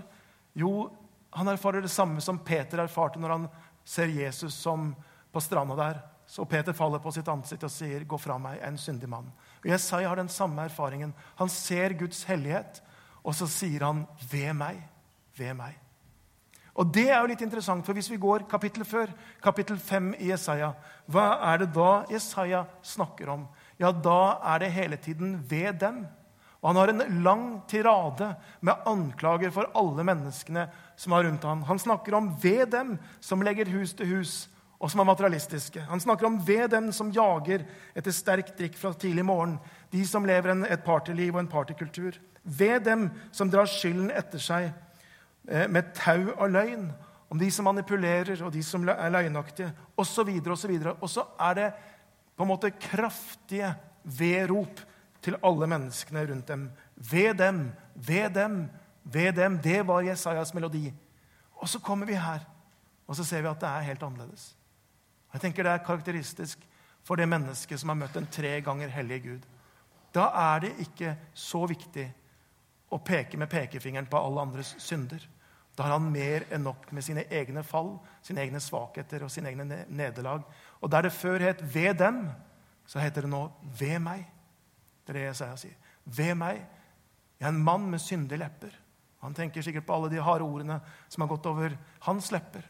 Jo, 0.54 0.88
han 1.34 1.50
erfarer 1.50 1.82
det 1.82 1.90
samme 1.90 2.22
som 2.22 2.38
Peter 2.38 2.80
erfarte 2.82 3.20
når 3.22 3.34
han 3.34 3.48
ser 3.86 4.10
Jesus 4.14 4.54
som 4.54 4.92
på 5.34 5.42
stranda 5.42 5.76
der. 5.78 5.98
Så 6.26 6.46
Peter 6.48 6.74
faller 6.74 7.02
på 7.02 7.12
sitt 7.14 7.28
ansikt 7.30 7.66
og 7.66 7.70
sier, 7.70 8.04
'Gå 8.04 8.18
fra 8.18 8.38
meg, 8.38 8.58
en 8.62 8.78
syndig 8.78 9.08
mann'. 9.08 9.30
Og 9.62 9.70
Jesaja 9.70 10.08
har 10.08 10.16
den 10.16 10.28
samme 10.28 10.62
erfaringen. 10.62 11.14
Han 11.36 11.48
ser 11.48 11.94
Guds 11.94 12.24
hellighet, 12.24 12.82
og 13.24 13.34
så 13.34 13.46
sier 13.46 13.84
han, 13.84 14.06
'Ved 14.30 14.54
meg, 14.54 14.88
ved 15.36 15.54
meg'. 15.54 15.78
Og 16.74 16.92
Det 16.92 17.08
er 17.08 17.20
jo 17.20 17.26
litt 17.26 17.40
interessant, 17.40 17.84
for 17.86 17.96
hvis 17.96 18.10
vi 18.10 18.16
går 18.16 18.44
kapittel 18.50 18.84
før, 18.84 19.06
kapittel 19.42 19.78
5 19.78 20.14
i 20.18 20.28
Jesaja, 20.28 20.74
hva 21.08 21.38
er 21.52 21.58
det 21.58 21.72
da 21.72 22.04
Jesaja 22.10 22.64
snakker 22.82 23.28
om? 23.32 23.46
Ja, 23.78 23.92
da 23.92 24.38
er 24.54 24.58
det 24.58 24.72
hele 24.72 24.96
tiden 24.96 25.44
'ved 25.48 25.82
dem'. 25.82 26.06
Og 26.62 26.74
han 26.74 26.76
har 26.76 26.88
en 26.88 27.22
lang 27.22 27.62
tirade 27.68 28.34
med 28.60 28.74
anklager 28.86 29.50
for 29.50 29.70
alle 29.76 30.04
menneskene 30.04 30.68
som 30.96 31.12
er 31.12 31.28
rundt 31.28 31.44
ham. 31.44 31.62
Han 31.62 31.78
snakker 31.78 32.14
om 32.14 32.32
ved 32.42 32.66
dem 32.72 32.98
som 33.20 33.42
legger 33.42 33.70
hus 33.70 33.92
til 33.94 34.08
hus, 34.16 34.48
og 34.80 34.90
som 34.90 35.00
er 35.00 35.04
materialistiske. 35.04 35.80
Han 35.80 36.00
snakker 36.00 36.26
om 36.26 36.40
ved 36.46 36.68
dem 36.68 36.92
som 36.92 37.12
jager 37.12 37.64
etter 37.94 38.10
sterk 38.10 38.58
drikk 38.58 38.76
fra 38.76 38.92
tidlig 38.92 39.24
morgen. 39.24 39.58
De 39.92 40.06
som 40.06 40.24
lever 40.24 40.50
en, 40.50 40.66
et 40.66 40.84
partyliv 40.84 41.34
og 41.34 41.40
en 41.40 41.48
partykultur. 41.48 42.18
Ved 42.42 42.80
dem 42.80 43.10
som 43.32 43.50
drar 43.50 43.70
skylden 43.70 44.10
etter 44.10 44.42
seg 44.42 44.72
eh, 45.48 45.68
med 45.68 45.94
tau 45.94 46.32
av 46.34 46.50
løgn. 46.50 46.90
Om 47.30 47.38
de 47.38 47.50
som 47.50 47.64
manipulerer, 47.66 48.42
og 48.42 48.52
de 48.52 48.62
som 48.62 48.84
er 48.88 49.10
løgnaktige, 49.10 49.72
osv. 49.96 50.28
osv. 50.50 50.76
Og 51.00 51.08
så 51.10 51.24
er 51.40 51.54
det 51.54 51.72
på 52.36 52.44
en 52.44 52.50
måte 52.50 52.70
kraftige 52.70 53.72
vedrop 54.04 54.80
til 55.24 55.38
alle 55.42 55.66
menneskene 55.66 56.26
rundt 56.28 56.48
dem. 56.48 56.68
Ved 56.94 57.34
dem, 57.40 57.72
ved 57.94 58.30
dem, 58.34 58.58
ved 59.04 59.32
dem. 59.32 59.58
Det 59.62 59.80
var 59.86 60.04
Jesajas 60.06 60.54
melodi. 60.54 60.92
Og 61.56 61.68
så 61.68 61.80
kommer 61.80 62.06
vi 62.06 62.14
her, 62.14 62.44
og 63.06 63.16
så 63.16 63.24
ser 63.24 63.42
vi 63.42 63.48
at 63.48 63.60
det 63.60 63.68
er 63.68 63.88
helt 63.88 64.02
annerledes. 64.02 64.56
Jeg 65.32 65.40
tenker 65.40 65.62
Det 65.62 65.72
er 65.72 65.84
karakteristisk 65.84 66.58
for 67.04 67.16
det 67.16 67.28
mennesket 67.28 67.80
som 67.80 67.88
har 67.88 67.98
møtt 67.98 68.16
en 68.16 68.26
tre 68.26 68.60
ganger 68.60 68.88
hellige 68.88 69.20
Gud. 69.28 69.42
Da 70.14 70.30
er 70.32 70.60
det 70.60 70.76
ikke 70.80 71.16
så 71.34 71.66
viktig 71.66 72.06
å 72.90 72.98
peke 73.02 73.38
med 73.38 73.50
pekefingeren 73.50 74.08
på 74.10 74.18
alle 74.18 74.40
andres 74.46 74.74
synder. 74.78 75.20
Da 75.76 75.84
har 75.84 75.98
han 75.98 76.12
mer 76.12 76.46
enn 76.50 76.64
nok 76.64 76.88
med 76.96 77.04
sine 77.04 77.26
egne 77.28 77.62
fall, 77.66 77.98
sine 78.24 78.40
egne 78.46 78.62
svakheter 78.64 79.26
og 79.26 79.32
sine 79.32 79.50
egne 79.50 79.84
nederlag. 79.88 80.46
Og 80.80 80.90
der 80.92 81.02
det 81.02 81.12
før 81.12 81.38
het 81.38 81.62
'ved 81.74 81.94
dem', 81.94 82.30
så 82.86 82.98
heter 82.98 83.20
det 83.20 83.30
nå 83.30 83.52
'ved 83.78 83.98
meg'. 83.98 84.26
Det 85.06 85.08
er 85.08 85.12
det 85.12 85.28
Jesaja 85.28 85.56
sier. 85.56 85.74
'Ved 86.06 86.34
meg'. 86.34 86.64
Jeg 87.40 87.46
er 87.46 87.48
en 87.48 87.64
mann 87.64 87.90
med 87.90 87.98
syndige 87.98 88.38
lepper. 88.38 88.70
Han 89.20 89.34
tenker 89.34 89.62
sikkert 89.62 89.86
på 89.86 89.94
alle 89.94 90.10
de 90.10 90.22
harde 90.22 90.44
ordene 90.44 90.80
som 91.08 91.20
har 91.20 91.28
gått 91.28 91.46
over 91.46 91.76
hans 92.00 92.32
lepper. 92.32 92.62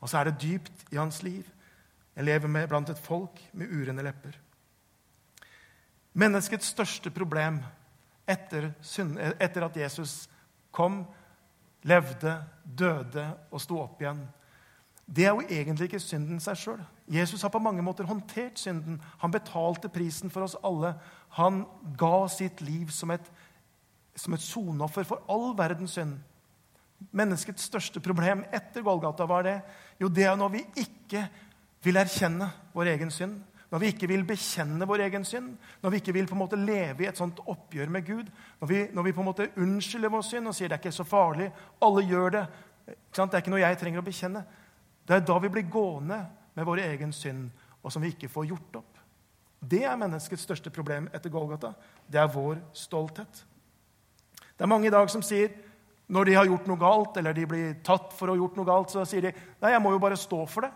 Og 0.00 0.08
så 0.08 0.18
er 0.18 0.24
det 0.24 0.40
dypt 0.42 0.92
i 0.92 0.96
hans 0.96 1.22
liv. 1.22 1.44
Jeg 2.16 2.24
lever 2.24 2.48
med 2.48 2.68
blant 2.68 2.90
et 2.90 2.98
folk 2.98 3.40
med 3.52 3.70
urene 3.70 4.02
lepper. 4.02 4.38
Menneskets 6.12 6.66
største 6.66 7.10
problem 7.10 7.60
etter, 8.28 8.72
etter 9.40 9.64
at 9.64 9.76
Jesus 9.76 10.28
kom, 10.74 11.04
levde, 11.82 12.44
døde 12.64 13.24
og 13.50 13.60
sto 13.62 13.78
opp 13.80 14.02
igjen. 14.02 14.24
Det 15.08 15.24
er 15.24 15.32
jo 15.32 15.44
egentlig 15.48 15.88
ikke 15.88 16.02
synden 16.04 16.40
seg 16.42 16.58
sjøl. 16.60 16.80
Jesus 17.08 17.40
har 17.42 17.52
på 17.52 17.62
mange 17.64 17.82
måter 17.82 18.04
håndtert 18.04 18.60
synden. 18.60 18.98
Han 19.22 19.32
betalte 19.32 19.88
prisen 19.88 20.30
for 20.30 20.44
oss 20.44 20.56
alle. 20.64 20.92
Han 21.38 21.62
ga 21.96 22.26
sitt 22.28 22.60
liv 22.60 22.92
som 22.92 23.14
et, 23.14 23.24
som 24.16 24.36
et 24.36 24.44
sonoffer 24.44 25.08
for 25.08 25.24
all 25.32 25.54
verdens 25.56 25.96
synd. 25.96 26.18
Menneskets 27.16 27.64
største 27.70 28.02
problem 28.04 28.42
etter 28.52 28.84
Golgata 28.84 29.24
var 29.30 29.46
det? 29.46 29.60
Jo, 30.00 30.10
det 30.12 30.26
er 30.28 30.36
når 30.36 30.52
vi 30.58 30.64
ikke 30.82 31.24
vil 31.86 31.96
erkjenne 31.96 32.50
vår 32.74 32.92
egen 32.92 33.14
synd. 33.14 33.38
Når 33.68 33.82
vi 33.82 33.90
ikke 33.92 34.08
vil 34.08 34.24
bekjenne 34.28 34.86
vår 34.88 35.06
egen 35.06 35.24
synd, 35.28 35.50
når 35.82 35.92
vi 35.92 35.98
ikke 36.00 36.14
vil 36.16 36.28
på 36.28 36.36
en 36.36 36.40
måte 36.40 36.56
leve 36.56 37.04
i 37.04 37.08
et 37.08 37.18
sånt 37.20 37.40
oppgjør 37.44 37.90
med 37.92 38.06
Gud, 38.06 38.30
når 38.60 38.68
vi, 38.70 38.78
når 38.92 39.04
vi 39.04 39.12
på 39.12 39.20
en 39.20 39.28
måte 39.28 39.48
unnskylder 39.60 40.12
vår 40.12 40.24
synd 40.24 40.48
og 40.48 40.56
sier 40.56 40.70
det 40.70 40.78
er 40.78 40.82
ikke 40.82 40.96
så 40.96 41.04
farlig, 41.04 41.50
alle 41.84 42.04
gjør 42.08 42.32
det, 42.36 42.46
det 42.88 43.26
er 43.26 43.42
ikke 43.42 43.52
noe 43.52 43.60
jeg 43.60 43.80
trenger 43.80 44.00
å 44.00 44.06
bekjenne, 44.06 44.44
det 45.08 45.16
er 45.16 45.24
da 45.24 45.38
vi 45.40 45.50
blir 45.52 45.70
gående 45.72 46.20
med 46.54 46.66
vår 46.68 46.82
egen 46.84 47.12
synd, 47.16 47.48
og 47.82 47.92
som 47.92 48.04
vi 48.04 48.12
ikke 48.12 48.28
får 48.28 48.50
gjort 48.50 48.80
opp. 48.82 48.98
Det 49.58 49.82
er 49.88 49.98
menneskets 49.98 50.44
største 50.44 50.70
problem 50.70 51.08
etter 51.16 51.32
Golgata. 51.32 51.72
Det 52.06 52.20
er 52.20 52.30
vår 52.30 52.60
stolthet. 52.76 53.40
Det 54.54 54.66
er 54.66 54.70
mange 54.70 54.90
i 54.90 54.92
dag 54.92 55.08
som 55.10 55.24
sier 55.24 55.54
når 56.08 56.28
de 56.28 56.36
har 56.38 56.48
gjort 56.48 56.68
noe 56.68 56.80
galt, 56.80 57.16
eller 57.20 57.34
de 57.36 57.46
blir 57.48 57.72
tatt 57.84 58.14
for 58.16 58.28
å 58.28 58.34
ha 58.34 58.40
gjort 58.40 58.56
noe 58.56 58.68
galt, 58.68 58.92
så 58.92 59.04
sier 59.08 59.26
de 59.28 59.32
nei, 59.60 59.72
jeg 59.74 59.82
må 59.84 59.92
jo 59.92 60.00
bare 60.00 60.16
stå 60.16 60.38
for 60.48 60.64
det. 60.64 60.70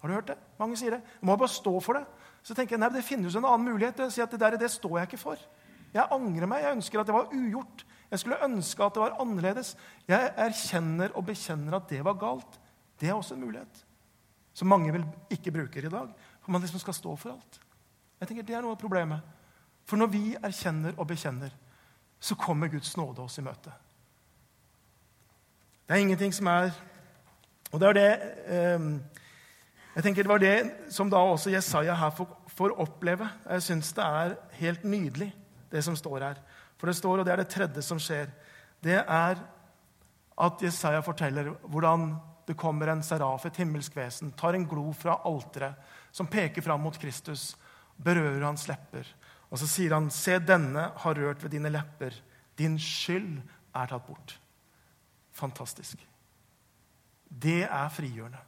Har 0.00 0.08
du 0.08 0.14
hørt 0.14 0.30
det? 0.30 0.36
Mange 0.60 0.78
sier 0.78 0.94
det. 0.94 1.00
Jeg 1.18 1.26
må 1.26 1.36
bare 1.36 1.52
stå 1.52 1.72
for 1.82 1.98
det. 1.98 2.04
Så 2.46 2.54
tenker 2.56 2.76
jeg 2.76 2.82
nei, 2.82 2.90
det 2.94 3.04
finnes 3.04 3.34
en 3.36 3.44
annen 3.44 3.66
mulighet. 3.66 3.98
å 4.00 4.12
si 4.12 4.22
at 4.22 4.30
det 4.32 4.40
der, 4.40 4.56
det 4.60 4.70
står 4.72 5.00
jeg 5.00 5.10
ikke 5.10 5.20
for. 5.20 5.42
Jeg 5.92 6.06
angrer 6.14 6.48
meg. 6.48 6.62
Jeg 6.64 6.78
ønsker 6.78 7.02
at 7.02 7.10
det 7.10 7.16
var 7.16 7.34
ugjort. 7.34 7.84
Jeg 8.10 8.22
skulle 8.22 8.40
ønske 8.46 8.86
at 8.86 8.96
det 8.96 9.02
var 9.02 9.18
annerledes. 9.22 9.74
Jeg 10.08 10.32
erkjenner 10.46 11.12
og 11.18 11.26
bekjenner 11.28 11.76
at 11.76 11.90
det 11.90 12.00
var 12.06 12.16
galt. 12.22 12.56
Det 13.00 13.08
er 13.08 13.16
også 13.16 13.34
en 13.34 13.44
mulighet. 13.44 13.84
Som 14.52 14.68
mange 14.68 14.92
vil 14.92 15.04
ikke 15.32 15.52
bruker 15.54 15.86
i 15.86 15.92
dag. 15.92 16.08
For 16.40 16.52
man 16.52 16.60
liksom 16.60 16.82
skal 16.82 16.94
stå 16.94 17.16
for 17.16 17.32
alt. 17.32 17.60
Jeg 18.20 18.28
tenker 18.28 18.44
Det 18.44 18.54
er 18.54 18.64
noe 18.64 18.76
av 18.76 18.80
problemet. 18.80 19.20
For 19.88 19.96
når 19.96 20.10
vi 20.12 20.24
erkjenner 20.36 20.94
og 20.98 21.08
bekjenner, 21.08 21.54
så 22.20 22.36
kommer 22.36 22.68
Guds 22.68 22.92
nåde 22.96 23.22
oss 23.24 23.38
i 23.40 23.44
møte. 23.44 23.72
Det 25.88 25.96
er 25.96 26.04
ingenting 26.04 26.32
som 26.32 26.46
er 26.46 26.70
Og 27.72 27.80
det 27.80 27.88
er 27.88 27.94
det 27.94 28.10
eh, 28.46 28.84
Jeg 29.96 30.02
tenker 30.02 30.22
Det 30.22 30.28
var 30.28 30.38
det 30.38 30.92
som 30.92 31.10
da 31.10 31.16
også 31.16 31.50
Jesaja 31.50 31.94
her 31.94 32.10
får, 32.10 32.28
får 32.46 32.76
oppleve. 32.80 33.28
Jeg 33.48 33.62
syns 33.62 33.92
det 33.92 34.04
er 34.04 34.36
helt 34.60 34.84
nydelig, 34.84 35.32
det 35.70 35.84
som 35.84 35.96
står 35.96 36.20
her. 36.20 36.42
For 36.78 36.86
det 36.86 36.96
står, 36.96 37.18
og 37.18 37.26
det 37.26 37.32
er 37.32 37.42
det 37.42 37.48
tredje 37.48 37.82
som 37.82 37.98
skjer, 37.98 38.30
det 38.84 39.02
er 39.02 39.40
at 40.40 40.62
Jesaja 40.62 41.00
forteller 41.04 41.50
hvordan 41.68 42.14
det 42.46 42.56
kommer 42.58 42.90
en 42.92 43.02
seraf, 43.02 43.46
et 43.46 43.60
himmelsk 43.60 43.96
vesen, 43.96 44.32
tar 44.32 44.56
en 44.56 44.66
glo 44.68 44.90
fra 44.96 45.20
alteret, 45.28 45.76
som 46.10 46.28
peker 46.30 46.62
fram 46.62 46.82
mot 46.82 46.98
Kristus, 46.98 47.54
berører 48.00 48.44
hans 48.46 48.66
lepper. 48.68 49.06
Og 49.50 49.58
så 49.58 49.66
sier 49.66 49.94
han, 49.94 50.10
'Se, 50.10 50.38
denne 50.38 50.92
har 50.96 51.14
rørt 51.14 51.42
ved 51.42 51.50
dine 51.50 51.70
lepper. 51.70 52.14
Din 52.56 52.78
skyld 52.78 53.42
er 53.74 53.86
tatt 53.86 54.06
bort.' 54.06 54.38
Fantastisk. 55.32 55.98
Det 57.28 57.62
er 57.62 57.88
frigjørende. 57.88 58.38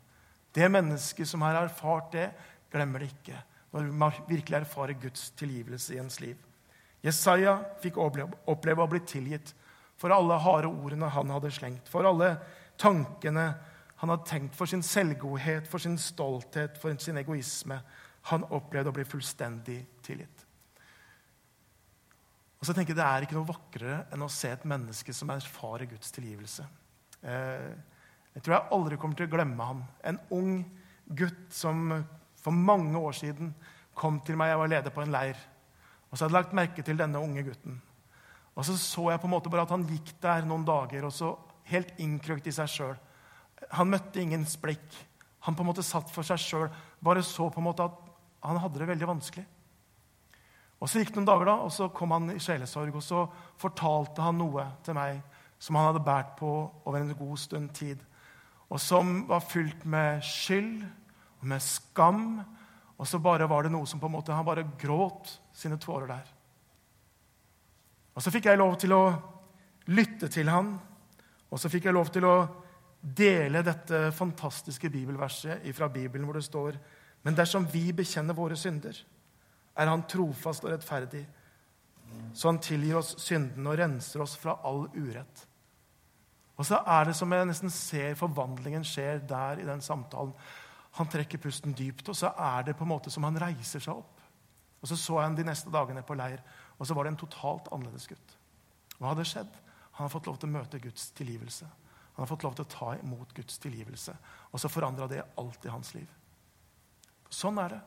Det 0.55 0.71
mennesket 0.71 1.29
som 1.29 1.43
har 1.43 1.55
erfart 1.55 2.13
det, 2.13 2.31
glemmer 2.71 2.99
det 2.99 3.13
ikke 3.13 3.43
når 3.73 3.89
man 3.93 4.13
virkelig 4.29 4.57
erfarer 4.57 4.93
Guds 5.01 5.31
tilgivelse 5.31 5.95
i 5.95 5.99
ens 5.99 6.21
liv. 6.21 6.37
Jesaja 7.03 7.57
fikk 7.83 7.97
oppleve 7.99 8.85
å 8.85 8.91
bli 8.91 9.01
tilgitt 9.09 9.55
for 9.97 10.13
alle 10.15 10.37
harde 10.39 10.69
ordene 10.69 11.09
han 11.09 11.31
hadde 11.33 11.51
slengt, 11.55 11.89
for 11.89 12.07
alle 12.07 12.37
tankene 12.81 13.53
han 14.03 14.11
hadde 14.11 14.27
tenkt, 14.27 14.57
for 14.59 14.67
sin 14.67 14.83
selvgodhet, 14.83 15.69
for 15.71 15.79
sin 15.79 15.95
stolthet, 15.99 16.79
for 16.83 16.97
sin 16.99 17.21
egoisme. 17.21 17.77
Han 18.33 18.47
opplevde 18.51 18.91
å 18.91 18.97
bli 18.97 19.05
fullstendig 19.07 19.77
tilgitt. 20.03 20.43
Og 22.59 22.67
så 22.67 22.75
tenker 22.75 22.95
jeg 22.95 22.99
Det 22.99 23.07
er 23.07 23.25
ikke 23.27 23.37
noe 23.39 23.47
vakrere 23.47 24.01
enn 24.15 24.25
å 24.27 24.31
se 24.31 24.51
et 24.51 24.67
menneske 24.67 25.15
som 25.15 25.31
erfarer 25.31 25.87
Guds 25.91 26.11
tilgivelse. 26.15 26.67
Eh, 27.23 27.71
jeg 28.35 28.43
tror 28.43 28.57
jeg 28.57 28.75
aldri 28.75 28.99
kommer 28.99 29.19
til 29.19 29.29
å 29.31 29.33
glemme 29.37 29.69
han. 29.71 29.85
En 30.03 30.19
ung 30.35 30.53
gutt 31.07 31.55
som 31.55 32.05
for 32.43 32.51
mange 32.51 32.99
år 32.99 33.15
siden 33.19 33.55
kom 33.95 34.19
til 34.27 34.39
meg. 34.39 34.51
Jeg 34.51 34.61
var 34.65 34.75
leder 34.75 34.95
på 34.95 35.03
en 35.07 35.15
leir. 35.15 35.39
Og 36.11 36.17
så 36.17 36.25
hadde 36.25 36.33
jeg 36.33 36.39
lagt 36.41 36.59
merke 36.59 36.87
til 36.87 36.99
denne 36.99 37.23
unge 37.23 37.47
gutten. 37.47 37.79
Og 38.57 38.67
så 38.67 38.75
så 38.79 39.09
jeg 39.13 39.23
på 39.23 39.31
en 39.31 39.35
måte 39.37 39.51
bare 39.51 39.63
at 39.63 39.73
han 39.75 39.87
gikk 39.87 40.17
der 40.23 40.43
noen 40.47 40.67
dager, 40.67 41.07
og 41.07 41.15
så 41.15 41.33
helt 41.71 41.95
innkrøkt 42.03 42.51
i 42.51 42.55
seg 42.59 42.69
sjøl. 42.69 42.99
Han 43.79 43.91
møtte 43.93 44.21
ingens 44.21 44.57
blikk. 44.61 44.99
Han 45.47 45.57
på 45.57 45.65
en 45.65 45.71
måte 45.71 45.85
satt 45.87 46.11
for 46.13 46.27
seg 46.27 46.41
sjøl. 46.41 46.69
Bare 47.03 47.25
så 47.27 47.49
på 47.51 47.61
en 47.61 47.67
måte 47.67 47.87
at 47.89 47.99
han 48.43 48.61
hadde 48.63 48.83
det 48.83 48.89
veldig 48.91 49.09
vanskelig. 49.09 49.45
Og 50.83 50.91
Så 50.91 50.99
gikk 50.99 51.13
det 51.13 51.21
noen 51.21 51.29
dager, 51.29 51.47
da, 51.47 51.55
og 51.63 51.71
så 51.71 51.87
kom 51.95 52.11
han 52.11 52.33
i 52.33 52.41
sjelesorg, 52.43 52.97
og 52.99 53.05
så 53.07 53.21
fortalte 53.61 54.25
han 54.25 54.41
noe 54.41 54.65
til 54.83 54.97
meg 54.99 55.21
som 55.63 55.79
han 55.79 55.93
hadde 55.93 56.03
båret 56.03 56.33
på 56.41 56.49
over 56.83 56.99
en 56.99 57.13
god 57.15 57.39
stund 57.39 57.71
tid, 57.77 58.01
og 58.67 58.81
som 58.83 59.21
var 59.29 59.45
fylt 59.47 59.85
med 59.87 60.25
skyld 60.27 60.83
og 61.39 61.47
med 61.53 61.63
skam. 61.63 62.25
Og 62.99 63.07
så 63.07 63.21
bare 63.23 63.47
var 63.51 63.63
det 63.63 63.71
noe 63.75 63.87
som 63.87 64.01
på 64.01 64.09
en 64.09 64.15
måte 64.15 64.35
Han 64.35 64.47
bare 64.47 64.67
gråt 64.79 65.37
sine 65.55 65.79
tårer 65.79 66.07
der. 66.11 66.27
Og 68.15 68.23
så 68.23 68.31
fikk 68.31 68.47
jeg 68.51 68.59
lov 68.59 68.75
til 68.81 68.95
å 68.97 69.05
lytte 69.93 70.29
til 70.33 70.51
han, 70.51 70.75
og 71.51 71.61
så 71.61 71.71
fikk 71.71 71.87
jeg 71.87 71.95
lov 71.95 72.11
til 72.11 72.27
å 72.27 72.37
dele 73.03 73.65
dette 73.67 74.11
fantastiske 74.15 74.91
bibelverset 74.91 75.65
fra 75.75 75.89
Bibelen 75.91 76.27
hvor 76.29 76.39
det 76.39 76.47
står 76.47 76.79
Men 77.23 77.37
dersom 77.39 77.67
vi 77.71 77.93
bekjenner 77.93 78.35
våre 78.35 78.57
synder, 78.57 78.97
er 79.77 79.87
Han 79.87 80.03
trofast 80.07 80.65
og 80.65 80.73
rettferdig, 80.73 81.27
så 82.35 82.49
Han 82.49 82.59
tilgir 82.59 82.99
oss 82.99 83.15
syndene 83.23 83.71
og 83.71 83.79
renser 83.79 84.23
oss 84.23 84.37
fra 84.37 84.59
all 84.65 84.89
urett. 84.95 85.47
Og 86.59 86.67
så 86.67 86.83
er 86.87 87.09
det 87.09 87.15
som 87.17 87.33
jeg 87.33 87.47
nesten 87.49 87.71
ser 87.71 88.19
forvandlingen 88.19 88.85
skjer 88.85 89.23
der 89.29 89.63
i 89.63 89.67
den 89.67 89.81
samtalen. 89.81 90.35
Han 90.99 91.09
trekker 91.09 91.41
pusten 91.41 91.73
dypt, 91.73 92.09
og 92.09 92.17
så 92.17 92.35
er 92.37 92.67
det 92.67 92.77
på 92.77 92.85
en 92.85 92.93
måte 92.93 93.11
som 93.11 93.25
han 93.25 93.39
reiser 93.41 93.81
seg 93.81 93.95
opp. 93.95 94.21
Og 94.83 94.89
Så 94.89 94.97
så 94.97 95.21
jeg 95.21 95.31
han 95.31 95.37
de 95.37 95.45
neste 95.47 95.71
dagene 95.71 96.03
på 96.03 96.15
leir, 96.15 96.43
og 96.79 96.87
så 96.87 96.95
var 96.95 97.05
det 97.05 97.13
en 97.13 97.23
totalt 97.23 97.71
annerledes 97.73 98.07
gutt. 98.07 98.37
Hva 98.99 99.15
hadde 99.15 99.25
skjedd? 99.25 99.53
Han 99.93 100.05
har 100.05 100.13
fått 100.13 100.27
lov 100.27 100.39
til 100.39 100.51
å 100.51 100.53
møte 100.53 100.81
Guds 100.83 101.11
tilgivelse. 101.17 101.67
Han 102.13 102.23
har 102.23 102.31
fått 102.31 102.45
lov 102.45 102.57
til 102.57 102.67
å 102.67 102.73
ta 102.73 102.95
imot 103.01 103.33
Guds 103.37 103.59
tilgivelse. 103.63 104.15
Og 104.53 104.61
så 104.61 104.69
forandra 104.69 105.09
det 105.09 105.23
alt 105.41 105.65
i 105.65 105.73
hans 105.73 105.95
liv. 105.97 106.09
Sånn 107.33 107.61
er 107.63 107.77
det. 107.77 107.81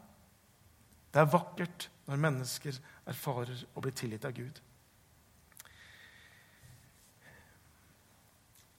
Det 1.14 1.22
er 1.22 1.32
vakkert 1.32 1.90
når 2.10 2.24
mennesker 2.24 2.80
erfarer 3.08 3.62
å 3.74 3.84
bli 3.86 3.94
tilgitt 3.96 4.26
av 4.28 4.34
Gud. 4.36 4.58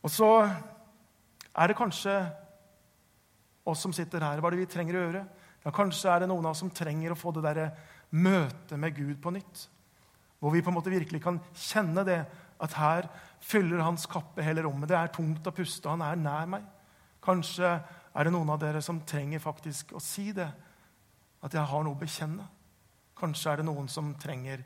Og 0.07 0.13
så 0.13 0.29
er 0.47 1.71
det 1.71 1.79
kanskje 1.79 2.13
oss 3.67 3.81
som 3.83 3.95
sitter 3.95 4.23
her. 4.23 4.39
Hva 4.39 4.51
er 4.51 4.57
det 4.57 4.65
vi 4.67 4.73
trenger 4.75 4.99
å 4.99 5.05
gjøre? 5.07 5.23
Ja, 5.65 5.73
kanskje 5.75 6.13
er 6.13 6.23
det 6.23 6.29
noen 6.31 6.47
av 6.47 6.55
oss 6.55 6.63
som 6.63 6.71
trenger 6.71 7.15
å 7.15 7.19
få 7.19 7.33
det 7.35 7.43
der 7.47 7.63
møtet 8.15 8.79
med 8.79 8.95
Gud 8.95 9.17
på 9.23 9.33
nytt. 9.35 9.65
Hvor 10.39 10.53
vi 10.55 10.63
på 10.63 10.71
en 10.71 10.77
måte 10.77 10.93
virkelig 10.93 11.23
kan 11.25 11.41
kjenne 11.57 12.05
det 12.07 12.21
at 12.63 12.77
her 12.79 13.09
fyller 13.45 13.83
hans 13.85 14.07
kappe 14.11 14.45
hele 14.45 14.65
rommet. 14.65 14.89
Det 14.91 14.99
er 14.99 15.13
tungt 15.15 15.47
å 15.47 15.55
puste, 15.55 15.91
han 15.91 16.05
er 16.05 16.19
nær 16.21 16.49
meg. 16.57 16.65
Kanskje 17.25 17.73
er 18.17 18.25
det 18.27 18.33
noen 18.33 18.53
av 18.55 18.61
dere 18.63 18.83
som 18.85 19.03
trenger 19.09 19.43
faktisk 19.43 19.93
å 19.97 20.03
si 20.03 20.31
det 20.37 20.49
at 21.45 21.55
jeg 21.55 21.69
har 21.71 21.85
noe 21.85 21.97
å 21.97 22.01
bekjenne. 22.01 22.47
Kanskje 23.17 23.53
er 23.53 23.61
det 23.61 23.69
noen 23.69 23.89
som 23.93 24.15
trenger 24.21 24.65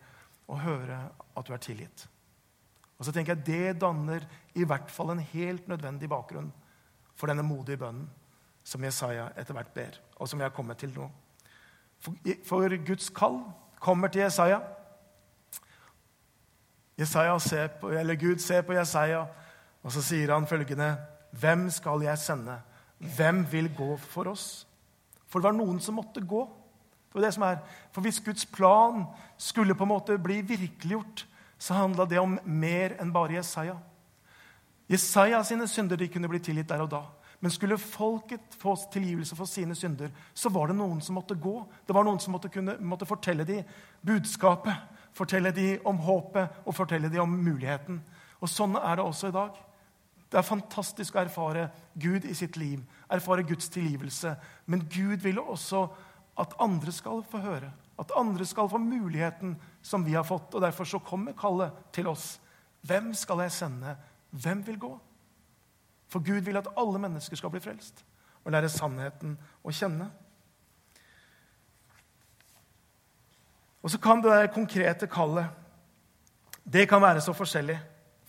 å 0.51 0.59
høre 0.61 1.03
at 1.39 1.47
du 1.47 1.53
er 1.55 1.63
tilgitt. 1.63 2.07
Og 2.99 3.07
så 3.07 3.15
tenker 3.17 3.35
jeg 3.35 3.47
Det 3.47 3.81
danner 3.81 4.27
i 4.55 4.67
hvert 4.69 4.91
fall 4.93 5.15
en 5.15 5.25
helt 5.33 5.69
nødvendig 5.71 6.09
bakgrunn 6.11 6.51
for 7.17 7.31
denne 7.31 7.47
modige 7.47 7.81
bønnen 7.81 8.09
som 8.65 8.85
Jesaja 8.85 9.31
etter 9.41 9.57
hvert 9.57 9.73
ber, 9.75 9.97
og 10.21 10.29
som 10.29 10.41
jeg 10.41 10.51
har 10.51 10.55
kommet 10.55 10.79
til 10.79 10.93
nå. 10.95 11.07
For, 12.01 12.17
for 12.45 12.77
Guds 12.85 13.09
kall 13.13 13.41
kommer 13.81 14.13
til 14.13 14.27
Jesaja. 14.27 14.61
Jesaja 17.01 17.39
ser 17.41 17.69
på, 17.81 17.91
eller 17.97 18.15
Gud 18.21 18.39
ser 18.39 18.63
på 18.63 18.77
Jesaja, 18.77 19.25
og 19.83 19.93
så 19.93 20.03
sier 20.05 20.35
han 20.35 20.47
følgende.: 20.47 20.97
Hvem 21.33 21.71
skal 21.71 22.03
jeg 22.05 22.19
sende? 22.19 22.59
Hvem 22.99 23.47
vil 23.53 23.71
gå 23.77 23.97
for 23.97 24.29
oss? 24.29 24.67
For 25.31 25.41
det 25.41 25.49
var 25.49 25.57
noen 25.57 25.81
som 25.81 25.97
måtte 25.97 26.21
gå. 26.21 26.43
For, 27.11 27.23
det 27.23 27.33
som 27.35 27.47
er. 27.47 27.63
For 27.95 28.05
hvis 28.05 28.21
Guds 28.21 28.45
plan 28.47 29.07
skulle 29.39 29.75
på 29.75 29.87
en 29.87 29.95
måte 29.95 30.19
bli 30.19 30.41
virkeliggjort, 30.47 31.25
så 31.59 31.75
handla 31.75 32.05
det 32.09 32.21
om 32.21 32.39
mer 32.45 32.97
enn 33.01 33.13
bare 33.13 33.39
Jesaja. 33.39 33.79
Jesaja 34.91 35.43
sine 35.45 35.69
synder 35.69 35.97
de 35.97 36.09
kunne 36.11 36.29
bli 36.29 36.41
tilgitt 36.43 36.69
der 36.69 36.85
og 36.85 36.91
da. 36.91 37.03
Men 37.41 37.53
skulle 37.53 37.79
folket 37.81 38.57
få 38.61 38.75
tilgivelse 38.93 39.37
for 39.37 39.49
sine 39.49 39.75
synder, 39.75 40.11
så 40.35 40.51
var 40.53 40.69
det 40.69 40.77
noen 40.77 41.01
som 41.01 41.17
måtte 41.17 41.39
gå. 41.41 41.55
Det 41.87 41.95
var 41.97 42.05
noen 42.05 42.21
som 42.21 42.35
måtte, 42.37 42.51
kunne, 42.53 42.77
måtte 42.81 43.09
fortelle 43.09 43.47
dem 43.49 43.65
budskapet. 44.05 44.77
Fortelle 45.17 45.53
dem 45.55 45.87
om 45.87 45.99
håpet 46.05 46.63
og 46.65 46.75
fortelle 46.75 47.11
dem 47.11 47.23
om 47.25 47.41
muligheten. 47.45 48.01
Og 48.41 48.49
Sånn 48.49 48.77
er 48.79 48.97
det 48.97 49.05
også 49.05 49.31
i 49.31 49.37
dag. 49.37 49.59
Det 50.31 50.39
er 50.39 50.47
fantastisk 50.47 51.17
å 51.17 51.25
erfare 51.25 51.69
Gud 51.99 52.25
i 52.25 52.35
sitt 52.39 52.57
liv, 52.57 52.83
erfare 53.11 53.43
Guds 53.43 53.69
tilgivelse. 53.75 54.37
Men 54.67 54.87
Gud 54.87 55.25
vil 55.27 55.41
også 55.43 55.89
at 56.41 56.55
andre 56.63 56.93
skal 56.95 57.25
få 57.27 57.41
høre, 57.43 57.73
at 57.99 58.15
andre 58.17 58.47
skal 58.47 58.71
få 58.71 58.79
muligheten 58.79 59.57
som 59.83 60.07
vi 60.07 60.15
har 60.15 60.25
fått. 60.25 60.55
Og 60.55 60.63
Derfor 60.63 60.85
så 60.85 61.03
kommer 61.03 61.37
kallet 61.37 61.75
til 61.93 62.09
oss. 62.09 62.39
Hvem 62.87 63.13
skal 63.15 63.43
jeg 63.45 63.53
sende? 63.53 63.97
Hvem 64.31 64.67
vil 64.67 64.79
gå? 64.79 64.93
For 66.09 66.23
Gud 66.25 66.47
vil 66.47 66.57
at 66.57 66.71
alle 66.79 66.99
mennesker 66.99 67.37
skal 67.37 67.51
bli 67.51 67.61
frelst 67.63 68.05
og 68.45 68.55
lære 68.55 68.71
sannheten 68.73 69.37
å 69.63 69.73
kjenne. 69.75 70.09
Og 73.83 73.91
så 73.91 73.99
kan 73.99 74.23
det 74.23 74.31
der 74.31 74.53
konkrete 74.55 75.07
kallet 75.07 75.57
det 76.65 76.87
kan 76.89 77.03
være 77.03 77.21
så 77.21 77.33
forskjellig 77.35 77.79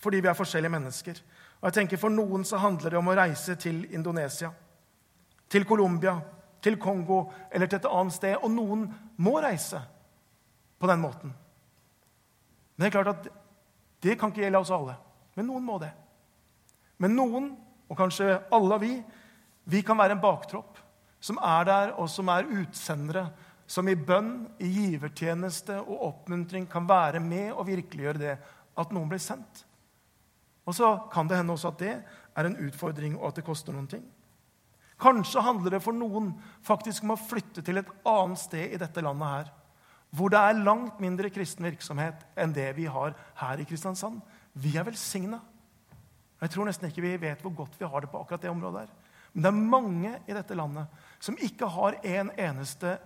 fordi 0.02 0.20
vi 0.20 0.28
er 0.28 0.34
forskjellige 0.34 0.72
mennesker. 0.72 1.18
Og 1.60 1.68
jeg 1.68 1.74
tenker 1.76 2.00
For 2.00 2.10
noen 2.10 2.44
så 2.44 2.58
handler 2.58 2.90
det 2.90 2.98
om 2.98 3.08
å 3.08 3.14
reise 3.14 3.54
til 3.54 3.84
Indonesia, 3.94 4.50
til 5.48 5.64
Colombia, 5.64 6.16
til 6.62 6.78
Kongo 6.78 7.24
eller 7.52 7.70
til 7.70 7.78
et 7.78 7.86
annet 7.86 8.16
sted. 8.16 8.34
Og 8.42 8.50
noen 8.50 8.88
må 9.16 9.36
reise 9.40 9.78
på 10.78 10.90
den 10.90 11.00
måten. 11.00 11.34
Men 12.74 12.82
det 12.82 12.88
er 12.90 12.96
klart 12.96 13.12
at 13.14 13.28
det 14.02 14.18
kan 14.18 14.32
ikke 14.32 14.42
gjelde 14.42 14.58
oss 14.64 14.74
alle. 14.74 14.96
Men 15.36 15.46
noen 15.46 15.64
må 15.66 15.78
det. 15.78 15.92
Men 16.98 17.14
noen, 17.14 17.52
og 17.86 17.98
kanskje 17.98 18.40
alle 18.50 18.78
vi, 18.82 18.92
vi 19.70 19.82
kan 19.86 19.98
være 19.98 20.16
en 20.16 20.22
baktropp 20.22 20.80
som 21.22 21.38
er 21.38 21.66
der, 21.68 21.92
og 21.94 22.10
som 22.10 22.26
er 22.34 22.48
utsendere. 22.50 23.28
Som 23.66 23.88
i 23.88 23.96
bønn, 23.96 24.48
i 24.60 24.68
givertjeneste 24.68 25.78
og 25.82 26.06
oppmuntring 26.08 26.66
kan 26.70 26.88
være 26.88 27.20
med 27.22 27.52
og 27.52 27.66
virkeliggjøre 27.68 28.20
det 28.20 28.34
at 28.78 28.92
noen 28.92 29.10
blir 29.10 29.22
sendt. 29.22 29.64
Og 30.66 30.76
så 30.76 30.94
kan 31.12 31.28
det 31.28 31.38
hende 31.40 31.54
også 31.54 31.72
at 31.72 31.80
det 31.82 31.94
er 32.38 32.48
en 32.48 32.58
utfordring, 32.66 33.16
og 33.18 33.30
at 33.30 33.40
det 33.40 33.46
koster 33.46 33.74
noen 33.74 33.88
ting. 33.90 34.04
Kanskje 35.02 35.42
handler 35.42 35.74
det 35.74 35.82
for 35.82 35.96
noen 35.96 36.30
faktisk 36.62 37.02
om 37.02 37.16
å 37.16 37.18
flytte 37.18 37.64
til 37.66 37.80
et 37.80 37.90
annet 38.06 38.38
sted 38.38 38.74
i 38.74 38.80
dette 38.80 39.02
landet 39.02 39.32
her, 39.32 39.50
hvor 40.12 40.30
det 40.30 40.38
er 40.38 40.60
langt 40.60 41.00
mindre 41.02 41.30
kristen 41.32 41.66
virksomhet 41.66 42.22
enn 42.38 42.52
det 42.54 42.68
vi 42.76 42.84
har 42.86 43.16
her 43.40 43.62
i 43.62 43.66
Kristiansand. 43.66 44.20
Vi 44.52 44.76
er 44.76 44.84
velsigna. 44.86 45.40
Jeg 46.42 46.52
tror 46.52 46.68
nesten 46.68 46.90
ikke 46.90 47.04
vi 47.04 47.14
vet 47.22 47.42
hvor 47.42 47.54
godt 47.62 47.78
vi 47.80 47.88
har 47.88 48.04
det 48.04 48.10
på 48.12 48.20
akkurat 48.20 48.44
det 48.44 48.52
området. 48.52 48.84
her. 48.84 49.12
Men 49.32 49.42
det 49.42 49.48
er 49.48 49.70
mange 49.72 50.12
i 50.28 50.36
dette 50.36 50.56
landet 50.58 51.04
som 51.22 51.38
ikke 51.40 51.70
har 51.72 51.96
en 52.04 52.30
eneste 52.36 52.98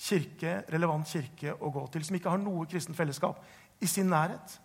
kirke, 0.00 0.60
relevant 0.72 1.08
kirke 1.08 1.54
å 1.60 1.70
gå 1.72 1.84
til, 1.92 2.04
som 2.06 2.16
ikke 2.16 2.32
har 2.32 2.40
noe 2.40 2.66
kristent 2.70 2.96
fellesskap 2.96 3.42
i 3.80 3.88
sin 3.88 4.08
nærhet. 4.10 4.56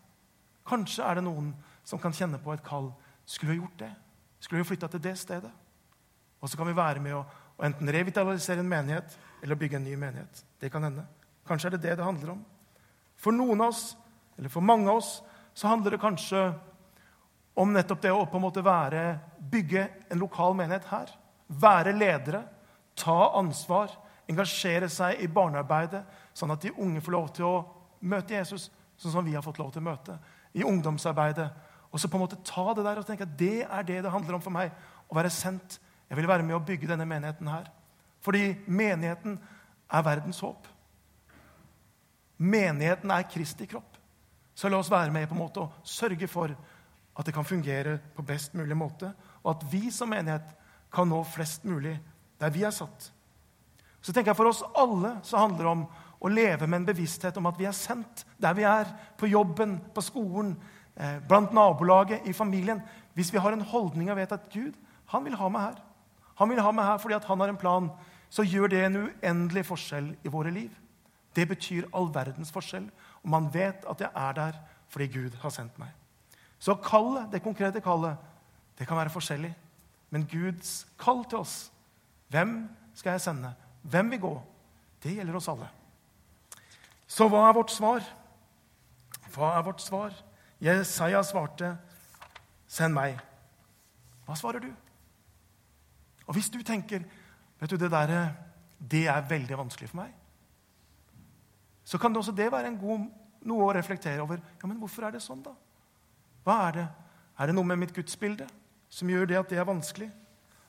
Kanskje 0.68 1.04
er 1.06 1.20
det 1.20 1.26
noen 1.28 1.52
som 1.86 2.00
kan 2.02 2.16
kjenne 2.16 2.40
på 2.42 2.54
et 2.54 2.64
kall. 2.66 2.90
Skulle 3.28 3.54
vi 3.54 3.60
gjort 3.60 3.80
det? 3.82 3.92
Skulle 4.40 4.64
vi 4.64 4.70
flytta 4.72 4.90
til 4.92 5.04
det 5.04 5.16
stedet? 5.20 5.52
Og 6.40 6.50
så 6.50 6.58
kan 6.58 6.70
vi 6.70 6.78
være 6.78 7.02
med 7.04 7.18
å, 7.18 7.24
å 7.58 7.66
enten 7.68 7.90
revitalisere 7.92 8.64
en 8.64 8.70
menighet 8.70 9.16
eller 9.44 9.60
bygge 9.60 9.80
en 9.80 9.88
ny 9.88 9.96
menighet. 10.00 10.44
Det 10.62 10.72
kan 10.74 10.86
hende. 10.88 11.06
Kanskje 11.48 11.70
er 11.70 11.76
det 11.76 11.84
det 11.86 11.98
det 12.00 12.06
handler 12.06 12.36
om. 12.36 12.42
For 13.20 13.36
noen 13.36 13.64
av 13.64 13.74
oss, 13.74 13.96
eller 14.38 14.52
for 14.54 14.66
mange 14.66 14.90
av 14.92 15.02
oss, 15.02 15.20
så 15.56 15.70
handler 15.72 15.96
det 15.96 16.04
kanskje 16.04 16.48
om 17.56 17.72
nettopp 17.72 18.02
det 18.04 18.12
å 18.12 18.26
på 18.28 18.40
en 18.40 18.44
måte 18.44 18.64
være, 18.66 19.04
bygge 19.40 19.86
en 20.12 20.20
lokal 20.20 20.58
menighet 20.58 20.88
her. 20.90 21.14
Være 21.48 21.94
ledere, 21.96 22.42
ta 23.00 23.32
ansvar, 23.40 23.94
engasjere 24.30 24.90
seg 24.90 25.22
i 25.22 25.30
barnearbeidet, 25.32 26.04
sånn 26.34 26.54
at 26.56 26.64
de 26.66 26.74
unge 26.82 27.04
får 27.04 27.16
lov 27.16 27.30
til 27.36 27.48
å 27.48 27.56
møte 28.06 28.36
Jesus 28.36 28.70
sånn 28.98 29.14
som 29.14 29.26
vi 29.26 29.36
har 29.36 29.44
fått 29.46 29.60
lov 29.60 29.72
til 29.74 29.84
å 29.84 29.90
møte. 29.90 30.18
I 30.56 30.64
ungdomsarbeidet. 30.66 31.48
Og 31.92 32.00
så 32.00 32.10
på 32.12 32.18
en 32.18 32.26
måte 32.26 32.40
ta 32.48 32.70
det 32.76 32.86
der 32.86 33.00
og 33.00 33.08
tenke 33.08 33.28
at 33.28 33.36
det 33.40 33.66
er 33.66 33.88
det 33.88 34.02
det 34.06 34.12
handler 34.12 34.38
om 34.38 34.44
for 34.44 34.56
meg. 34.56 34.72
Å 35.08 35.18
være 35.18 35.32
sendt. 35.34 35.80
Jeg 36.10 36.20
vil 36.20 36.30
være 36.30 36.46
med 36.46 36.58
å 36.58 36.64
bygge 36.64 36.90
denne 36.92 37.08
menigheten 37.08 37.50
her. 37.50 37.68
Fordi 38.24 38.56
menigheten 38.66 39.38
er 39.92 40.06
verdens 40.06 40.40
håp. 40.44 40.68
Menigheten 42.38 43.12
er 43.14 43.28
Kristi 43.32 43.68
kropp. 43.70 44.00
Så 44.56 44.72
la 44.72 44.80
oss 44.80 44.92
være 44.92 45.12
med 45.12 45.28
på 45.28 45.36
en 45.36 45.44
måte 45.44 45.64
og 45.64 45.88
sørge 45.88 46.28
for 46.32 46.52
at 47.16 47.28
det 47.28 47.34
kan 47.36 47.48
fungere 47.48 47.98
på 48.16 48.24
best 48.28 48.56
mulig 48.56 48.76
måte, 48.78 49.12
og 49.44 49.56
at 49.56 49.66
vi 49.72 49.90
som 49.92 50.10
menighet 50.12 50.48
kan 50.92 51.08
nå 51.08 51.22
flest 51.28 51.64
mulig 51.68 51.96
der 52.40 52.52
vi 52.52 52.64
er 52.68 52.74
satt. 52.76 53.12
Så 54.06 54.14
tenker 54.14 54.32
jeg 54.32 54.38
For 54.38 54.52
oss 54.52 54.62
alle 54.78 55.16
så 55.26 55.42
handler 55.42 55.64
det 55.64 55.72
om 55.72 55.86
å 56.26 56.30
leve 56.32 56.68
med 56.68 56.84
en 56.84 56.88
bevissthet 56.92 57.38
om 57.42 57.50
at 57.50 57.58
vi 57.58 57.66
er 57.66 57.76
sendt 57.76 58.24
der 58.42 58.54
vi 58.58 58.66
er. 58.70 58.90
På 59.18 59.30
jobben, 59.30 59.80
på 59.94 60.04
skolen, 60.06 60.56
eh, 60.96 61.18
blant 61.28 61.54
nabolaget, 61.54 62.28
i 62.30 62.34
familien. 62.34 62.82
Hvis 63.14 63.34
vi 63.34 63.42
har 63.42 63.54
en 63.54 63.66
holdning 63.66 64.12
og 64.12 64.18
vet 64.18 64.32
at 64.32 64.50
Gud 64.54 64.74
han 65.08 65.26
vil 65.26 65.36
ha 65.36 65.50
meg 65.50 65.62
her, 65.62 65.82
han 66.36 66.50
vil 66.50 66.62
ha 66.62 66.72
meg 66.72 66.86
her 66.86 66.98
fordi 66.98 67.20
han 67.28 67.40
har 67.40 67.50
en 67.50 67.58
plan, 67.58 67.90
så 68.30 68.44
gjør 68.44 68.70
det 68.70 68.86
en 68.86 68.96
uendelig 69.08 69.66
forskjell 69.66 70.16
i 70.24 70.30
våre 70.30 70.52
liv. 70.52 70.72
Det 71.36 71.48
betyr 71.48 71.90
all 71.94 72.10
verdens 72.14 72.52
forskjell. 72.52 72.90
Og 73.24 73.30
man 73.30 73.50
vet 73.54 73.86
at 73.90 74.02
jeg 74.02 74.10
er 74.16 74.34
der 74.34 74.58
fordi 74.90 75.08
Gud 75.08 75.38
har 75.42 75.50
sendt 75.50 75.78
meg. 75.80 75.90
Så 76.60 76.76
kallet, 76.76 77.32
det 77.32 77.44
konkrete 77.44 77.82
kallet 77.82 78.18
det 78.78 78.88
kan 78.88 78.98
være 78.98 79.10
forskjellig. 79.10 79.54
Men 80.12 80.28
Guds 80.32 80.88
kall 81.00 81.24
til 81.26 81.38
oss, 81.38 81.72
hvem 82.30 82.70
skal 82.96 83.16
jeg 83.16 83.22
sende, 83.22 83.54
hvem 83.90 84.12
vil 84.12 84.22
gå, 84.22 84.34
det 85.04 85.16
gjelder 85.18 85.38
oss 85.38 85.50
alle. 85.52 85.68
Så 87.08 87.28
hva 87.30 87.44
er 87.48 87.54
vårt 87.54 87.74
svar? 87.74 88.06
Hva 89.36 89.52
er 89.58 89.66
vårt 89.66 89.84
svar? 89.84 90.16
Jesaja 90.62 91.24
svarte, 91.24 91.78
'Send 92.68 92.94
meg'. 92.94 93.20
Hva 94.26 94.36
svarer 94.36 94.60
du? 94.60 94.72
Og 96.28 96.34
hvis 96.34 96.50
du 96.50 96.64
tenker 96.64 97.04
vet 97.60 97.70
du, 97.70 97.78
det 97.78 97.92
der, 97.92 98.34
det 98.92 99.08
er 99.08 99.30
veldig 99.30 99.58
vanskelig 99.58 99.90
for 99.90 99.98
meg, 99.98 100.14
så 101.84 101.98
kan 101.98 102.12
det 102.12 102.18
også 102.18 102.32
det 102.36 102.52
være 102.52 102.78
god, 102.82 103.06
noe 103.42 103.68
å 103.68 103.74
reflektere 103.74 104.22
over. 104.22 104.38
Ja, 104.62 104.68
Men 104.68 104.78
hvorfor 104.78 105.06
er 105.06 105.12
det 105.12 105.22
sånn, 105.22 105.44
da? 105.44 105.54
Hva 106.44 106.68
er 106.68 106.72
det? 106.72 106.88
Er 107.40 107.46
det 107.46 107.56
noe 107.56 107.66
med 107.66 107.78
mitt 107.78 107.94
gudsbilde 107.94 108.48
som 108.90 109.10
gjør 109.10 109.26
det 109.26 109.38
at 109.38 109.50
det 109.50 109.60
er 109.60 109.68
vanskelig? 109.68 110.10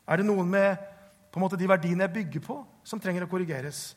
Er 0.07 0.17
det 0.17 0.27
noe 0.27 0.45
med 0.45 0.77
på 1.37 1.41
en 1.41 1.45
måte, 1.45 1.59
de 1.61 1.69
verdiene 1.69 2.07
jeg 2.07 2.13
bygger 2.15 2.41
på, 2.41 2.55
som 2.81 3.01
trenger 3.01 3.27
å 3.27 3.29
korrigeres? 3.29 3.91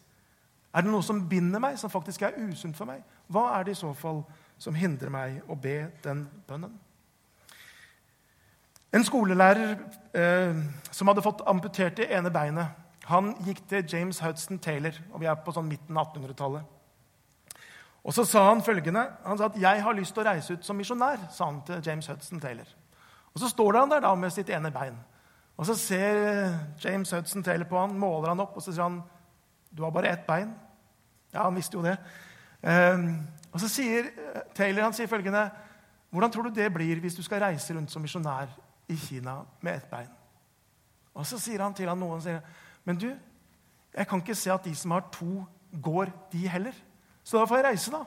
Er 0.76 0.84
det 0.84 0.92
noe 0.92 1.06
som 1.06 1.22
binder 1.30 1.62
meg, 1.64 1.78
som 1.80 1.90
faktisk 1.90 2.26
er 2.28 2.36
usunt 2.44 2.76
for 2.76 2.90
meg? 2.90 3.00
Hva 3.32 3.46
er 3.56 3.64
det 3.64 3.78
i 3.78 3.80
så 3.80 3.94
fall 3.96 4.26
som 4.60 4.76
hindrer 4.76 5.08
meg 5.14 5.38
å 5.48 5.56
be 5.56 5.78
den 6.04 6.26
bønnen? 6.50 6.74
En 8.92 9.06
skolelærer 9.08 9.78
eh, 10.20 10.60
som 10.92 11.08
hadde 11.08 11.24
fått 11.24 11.46
amputert 11.48 11.96
det 12.02 12.10
ene 12.12 12.32
beinet, 12.34 12.76
han 13.08 13.32
gikk 13.48 13.62
til 13.72 13.88
James 13.88 14.20
Hudson 14.20 14.60
Taylor, 14.60 15.00
og 15.14 15.24
vi 15.24 15.30
er 15.32 15.40
på 15.40 15.54
sånn 15.56 15.70
midten 15.70 15.96
av 15.96 16.12
1800-tallet. 16.12 16.76
Og 18.04 18.18
så 18.18 18.26
sa 18.28 18.50
han 18.50 18.64
følgende 18.64 19.06
Han 19.24 19.38
sa 19.38 19.46
at 19.46 19.56
'jeg 19.56 19.84
har 19.84 19.94
lyst 19.94 20.14
til 20.14 20.24
å 20.24 20.28
reise 20.28 20.54
ut 20.54 20.66
som 20.66 20.76
misjonær', 20.76 21.32
sa 21.32 21.46
han 21.46 21.62
til 21.62 21.82
James 21.86 22.08
Hudson 22.08 22.40
Taylor. 22.40 22.68
Og 23.34 23.40
Så 23.40 23.50
står 23.50 23.80
han 23.80 23.90
der 23.90 24.00
da 24.00 24.16
med 24.16 24.30
sitt 24.30 24.50
ene 24.50 24.72
bein. 24.72 25.00
Og 25.60 25.66
Så 25.68 25.76
ser 25.76 26.56
James 26.84 27.12
Hudson 27.12 27.44
Taylor 27.44 27.68
på 27.68 27.80
han, 27.80 27.98
måler 28.00 28.32
han 28.32 28.40
opp 28.40 28.56
og 28.56 28.64
så 28.64 28.72
sier 28.72 28.86
han, 28.86 29.02
'Du 29.76 29.84
har 29.84 29.92
bare 29.92 30.08
ett 30.14 30.28
bein.' 30.28 30.56
Ja, 31.34 31.44
han 31.44 31.56
visste 31.56 31.78
jo 31.78 31.84
det. 31.84 31.98
Um, 32.64 33.28
og 33.52 33.60
Så 33.60 33.68
sier 33.68 34.04
Taylor 34.56 34.84
han 34.84 34.94
sier 34.94 35.08
følgende 35.08 35.50
'Hvordan 36.12 36.32
tror 36.32 36.44
du 36.44 36.50
det 36.50 36.74
blir 36.74 37.00
hvis 37.00 37.16
du 37.16 37.24
skal 37.24 37.42
reise 37.42 37.76
rundt 37.76 37.92
som 37.92 38.02
misjonær 38.02 38.48
i 38.88 38.96
Kina 38.96 39.42
med 39.62 39.76
ett 39.76 39.90
bein?' 39.90 40.16
Og 41.14 41.26
Så 41.26 41.40
sier 41.40 41.62
han 41.62 41.74
til 41.74 41.90
han 41.90 42.00
noen 42.00 42.22
sier, 42.22 42.42
'Men 42.86 42.96
du, 42.96 43.16
jeg 43.98 44.08
kan 44.08 44.20
ikke 44.20 44.36
se 44.36 44.52
at 44.54 44.64
de 44.64 44.76
som 44.76 44.92
har 44.92 45.10
to, 45.12 45.46
går, 45.82 46.08
de 46.32 46.48
heller.' 46.48 46.84
Så 47.24 47.38
da 47.38 47.46
får 47.46 47.56
jeg 47.56 47.66
reise, 47.66 47.92
da. 47.92 48.04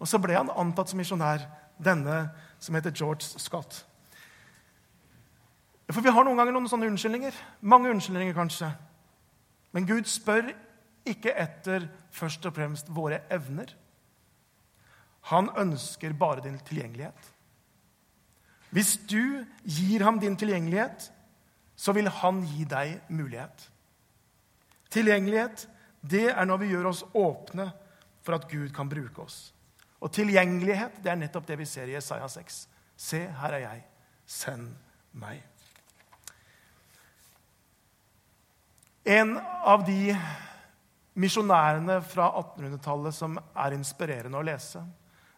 Og 0.00 0.08
så 0.08 0.18
ble 0.18 0.34
han 0.34 0.50
antatt 0.50 0.88
som 0.88 0.96
misjonær, 0.96 1.46
denne 1.84 2.30
som 2.58 2.74
heter 2.74 2.90
George 2.90 3.20
Scott. 3.20 3.86
For 5.92 6.02
vi 6.02 6.10
har 6.10 6.26
noen 6.26 6.38
ganger 6.38 6.56
noen 6.56 6.68
sånne 6.70 6.88
unnskyldninger. 6.90 7.36
Mange 7.70 7.90
unnskyldninger, 7.92 8.34
kanskje. 8.34 8.72
Men 9.74 9.86
Gud 9.86 10.08
spør 10.10 10.50
ikke 11.06 11.34
etter 11.38 11.86
først 12.14 12.46
og 12.48 12.56
fremst 12.56 12.90
våre 12.90 13.20
evner. 13.30 13.70
Han 15.30 15.50
ønsker 15.58 16.14
bare 16.18 16.42
din 16.42 16.58
tilgjengelighet. 16.66 17.32
Hvis 18.74 18.96
du 19.08 19.44
gir 19.62 20.02
ham 20.04 20.18
din 20.20 20.36
tilgjengelighet, 20.36 21.10
så 21.76 21.92
vil 21.92 22.08
han 22.08 22.42
gi 22.46 22.64
deg 22.66 23.00
mulighet. 23.08 23.70
Tilgjengelighet 24.90 25.68
det 26.06 26.28
er 26.30 26.46
når 26.46 26.62
vi 26.62 26.70
gjør 26.72 26.90
oss 26.90 27.02
åpne 27.14 27.70
for 28.26 28.38
at 28.38 28.48
Gud 28.50 28.72
kan 28.74 28.88
bruke 28.90 29.22
oss. 29.22 29.52
Og 30.00 30.12
tilgjengelighet 30.12 31.00
det 31.02 31.12
er 31.12 31.20
nettopp 31.20 31.46
det 31.48 31.58
vi 31.60 31.68
ser 31.68 31.90
i 31.90 31.96
Isaiah 31.98 32.30
6. 32.30 32.62
Se, 32.96 33.22
her 33.40 33.58
er 33.58 33.64
jeg. 33.64 33.84
Send 34.26 34.74
meg. 35.12 35.42
En 39.06 39.36
av 39.62 39.84
de 39.86 40.16
misjonærene 41.14 42.00
fra 42.02 42.26
1800-tallet 42.40 43.14
som 43.14 43.36
er 43.38 43.76
inspirerende 43.76 44.40
å 44.40 44.46
lese, 44.46 44.82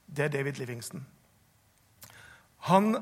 det 0.07 0.25
er 0.25 0.33
David 0.33 0.57
Livingston. 0.63 1.03
Han 2.71 2.95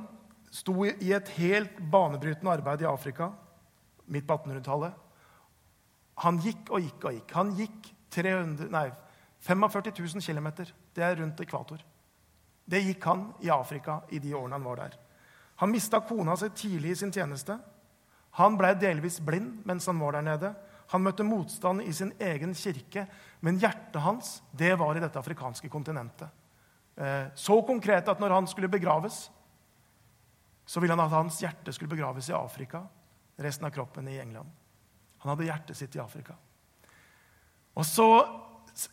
sto 0.50 0.82
i 0.88 1.12
et 1.14 1.30
helt 1.36 1.78
banebrytende 1.92 2.50
arbeid 2.50 2.82
i 2.82 2.88
Afrika 2.90 3.30
midt 4.10 4.26
på 4.26 4.40
1800-tallet. 4.40 4.96
Han 6.26 6.42
gikk 6.42 6.72
og 6.72 6.82
gikk 6.82 7.06
og 7.06 7.14
gikk. 7.14 7.36
Han 7.38 7.54
gikk 7.60 7.88
300, 8.16 8.66
nei, 8.72 8.88
45 9.46 9.94
000 10.02 10.26
km. 10.26 10.50
Det 10.96 11.04
er 11.04 11.16
rundt 11.20 11.40
ekvator. 11.46 11.78
Det 12.66 12.82
gikk 12.82 13.06
han 13.06 13.28
i 13.44 13.54
Afrika 13.54 14.00
i 14.10 14.18
de 14.18 14.34
årene 14.34 14.58
han 14.58 14.66
var 14.66 14.82
der. 14.82 14.98
Han 15.62 15.70
mista 15.70 16.02
kona 16.02 16.34
si 16.36 16.50
tidlig 16.50 16.96
i 16.96 17.00
sin 17.04 17.14
tjeneste. 17.14 17.54
Han 18.36 18.56
blei 18.60 18.74
delvis 18.76 19.20
blind 19.24 19.62
mens 19.68 19.86
han 19.88 20.00
var 20.00 20.16
der 20.16 20.26
nede. 20.26 20.52
Han 20.92 21.02
møtte 21.02 21.26
motstand 21.26 21.82
i 21.82 21.92
sin 21.96 22.12
egen 22.22 22.52
kirke, 22.54 23.06
men 23.40 23.58
hjertet 23.58 24.02
hans 24.04 24.36
det 24.52 24.74
var 24.78 24.96
i 24.96 25.02
dette 25.02 25.18
afrikanske 25.18 25.70
kontinentet. 25.72 26.28
Eh, 26.96 27.26
så 27.34 27.58
konkret 27.66 28.08
at 28.08 28.20
når 28.20 28.34
han 28.36 28.46
skulle 28.46 28.70
begraves, 28.70 29.26
så 30.66 30.80
ville 30.80 30.94
han 30.94 31.04
at 31.04 31.14
hans 31.14 31.40
hjerte 31.42 31.72
skulle 31.72 31.90
begraves 31.90 32.28
i 32.30 32.36
Afrika, 32.36 32.84
resten 33.38 33.66
av 33.66 33.74
kroppen 33.74 34.08
i 34.08 34.18
England. 34.20 34.50
Han 35.24 35.32
hadde 35.32 35.48
hjertet 35.48 35.78
sitt 35.78 35.96
i 35.96 36.02
Afrika. 36.02 36.36
Og 37.76 37.84
så, 37.86 38.06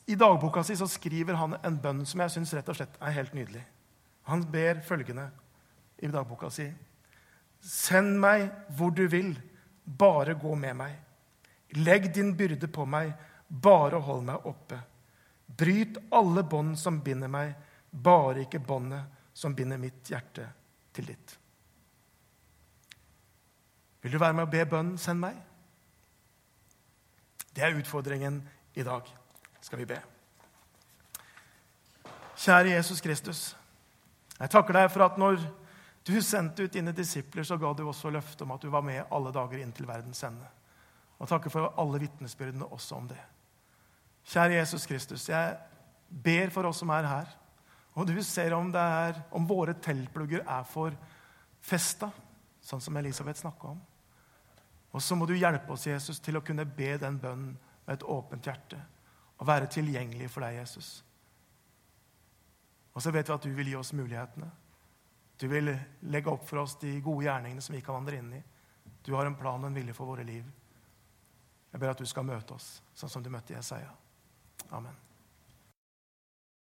I 0.08 0.16
dagboka 0.16 0.64
si 0.64 0.76
så 0.80 0.88
skriver 0.88 1.38
han 1.40 1.56
en 1.64 1.78
bønn 1.80 2.04
som 2.08 2.24
jeg 2.24 2.34
syns 2.36 2.54
er 2.56 3.16
helt 3.16 3.34
nydelig. 3.36 3.64
Han 4.32 4.44
ber 4.52 4.80
følgende 4.84 5.30
i 6.00 6.08
dagboka 6.08 6.50
si.: 6.50 6.70
Send 7.64 8.18
meg 8.20 8.50
hvor 8.76 8.92
du 8.92 9.06
vil, 9.08 9.34
bare 9.84 10.36
gå 10.40 10.56
med 10.60 10.76
meg. 10.76 10.98
Legg 11.80 12.10
din 12.14 12.34
byrde 12.38 12.68
på 12.68 12.86
meg, 12.86 13.14
bare 13.48 14.02
hold 14.04 14.26
meg 14.28 14.48
oppe. 14.50 14.80
Bryt 15.48 15.98
alle 16.12 16.44
bånd 16.44 16.76
som 16.80 17.00
binder 17.04 17.32
meg, 17.32 17.54
bare 17.90 18.44
ikke 18.44 18.62
båndet 18.64 19.08
som 19.34 19.56
binder 19.56 19.80
mitt 19.82 20.10
hjerte 20.10 20.46
til 20.94 21.08
ditt. 21.08 21.38
Vil 24.04 24.12
du 24.12 24.20
være 24.20 24.36
med 24.36 24.48
å 24.48 24.52
be 24.52 24.66
bønnen 24.68 24.98
'Send 24.98 25.20
meg'? 25.20 25.42
Det 27.56 27.64
er 27.64 27.78
utfordringen 27.78 28.42
i 28.76 28.84
dag. 28.84 29.08
Skal 29.62 29.80
vi 29.80 29.86
be. 29.86 30.02
Kjære 32.36 32.76
Jesus 32.76 33.02
Kristus. 33.02 33.56
Jeg 34.40 34.50
takker 34.50 34.74
deg 34.74 34.92
for 34.92 35.06
at 35.06 35.18
når 35.18 35.38
du 36.04 36.22
sendte 36.22 36.66
ut 36.66 36.74
dine 36.74 36.92
disipler, 36.92 37.46
så 37.48 37.58
ga 37.58 37.72
du 37.74 37.86
også 37.88 38.12
løfte 38.12 38.44
om 38.44 38.52
at 38.56 38.62
du 38.62 38.70
var 38.72 38.84
med 38.84 39.06
alle 39.12 39.32
dager 39.32 39.62
inn 39.64 39.72
til 39.76 39.88
verdens 39.88 40.24
ende. 40.28 40.50
Og 41.20 41.30
takker 41.30 41.54
for 41.54 41.78
alle 41.80 42.02
vitnesbyrdene 42.04 42.68
også 42.76 42.98
om 42.98 43.08
det. 43.08 43.20
Kjære 44.28 44.58
Jesus 44.58 44.88
Kristus, 44.88 45.30
jeg 45.30 45.56
ber 46.10 46.52
for 46.52 46.68
oss 46.68 46.82
som 46.84 46.92
er 46.96 47.08
her. 47.08 47.32
Og 47.94 48.08
du 48.10 48.16
ser 48.26 48.56
om, 48.58 48.72
er, 48.76 49.20
om 49.32 49.48
våre 49.48 49.76
teltplugger 49.80 50.44
er 50.44 50.64
for 50.68 50.96
festa, 51.64 52.10
sånn 52.64 52.82
som 52.82 52.98
Elisabeth 53.00 53.40
snakka 53.44 53.72
om. 53.72 53.80
Og 54.94 55.02
så 55.02 55.16
må 55.18 55.28
du 55.30 55.36
hjelpe 55.38 55.74
oss, 55.74 55.88
Jesus, 55.88 56.20
til 56.22 56.38
å 56.38 56.44
kunne 56.46 56.66
be 56.66 56.96
den 57.02 57.20
bønnen 57.22 57.54
med 57.86 57.96
et 57.96 58.04
åpent 58.04 58.46
hjerte. 58.46 58.80
Og 59.40 59.48
være 59.48 59.70
tilgjengelig 59.72 60.30
for 60.32 60.46
deg, 60.46 60.60
Jesus. 60.62 60.98
Og 62.94 63.02
så 63.02 63.12
vet 63.14 63.30
vi 63.30 63.36
at 63.36 63.48
du 63.48 63.56
vil 63.56 63.72
gi 63.72 63.80
oss 63.80 63.94
mulighetene. 63.96 64.52
Du 65.40 65.48
vil 65.52 65.72
legge 66.00 66.32
opp 66.32 66.46
for 66.48 66.64
oss 66.64 66.78
de 66.82 66.94
gode 67.02 67.26
gjerningene 67.26 67.62
som 67.62 67.76
vi 67.76 67.82
kan 67.82 67.98
vandre 67.98 68.20
inn 68.22 68.34
i. 68.38 68.42
Du 69.04 69.14
har 69.16 69.26
en 69.26 69.36
plan 69.36 69.60
og 69.60 69.68
en 69.68 69.76
vilje 69.76 69.96
for 69.98 70.08
våre 70.08 70.24
liv. 70.28 70.46
Jeg 71.72 71.82
ber 71.82 71.92
at 71.92 72.00
du 72.00 72.06
skal 72.06 72.28
møte 72.28 72.54
oss 72.56 72.78
sånn 72.94 73.10
som 73.10 73.24
du 73.26 73.32
møtte 73.34 73.56
Jesaja. 73.56 73.90
Amen. 74.72 74.96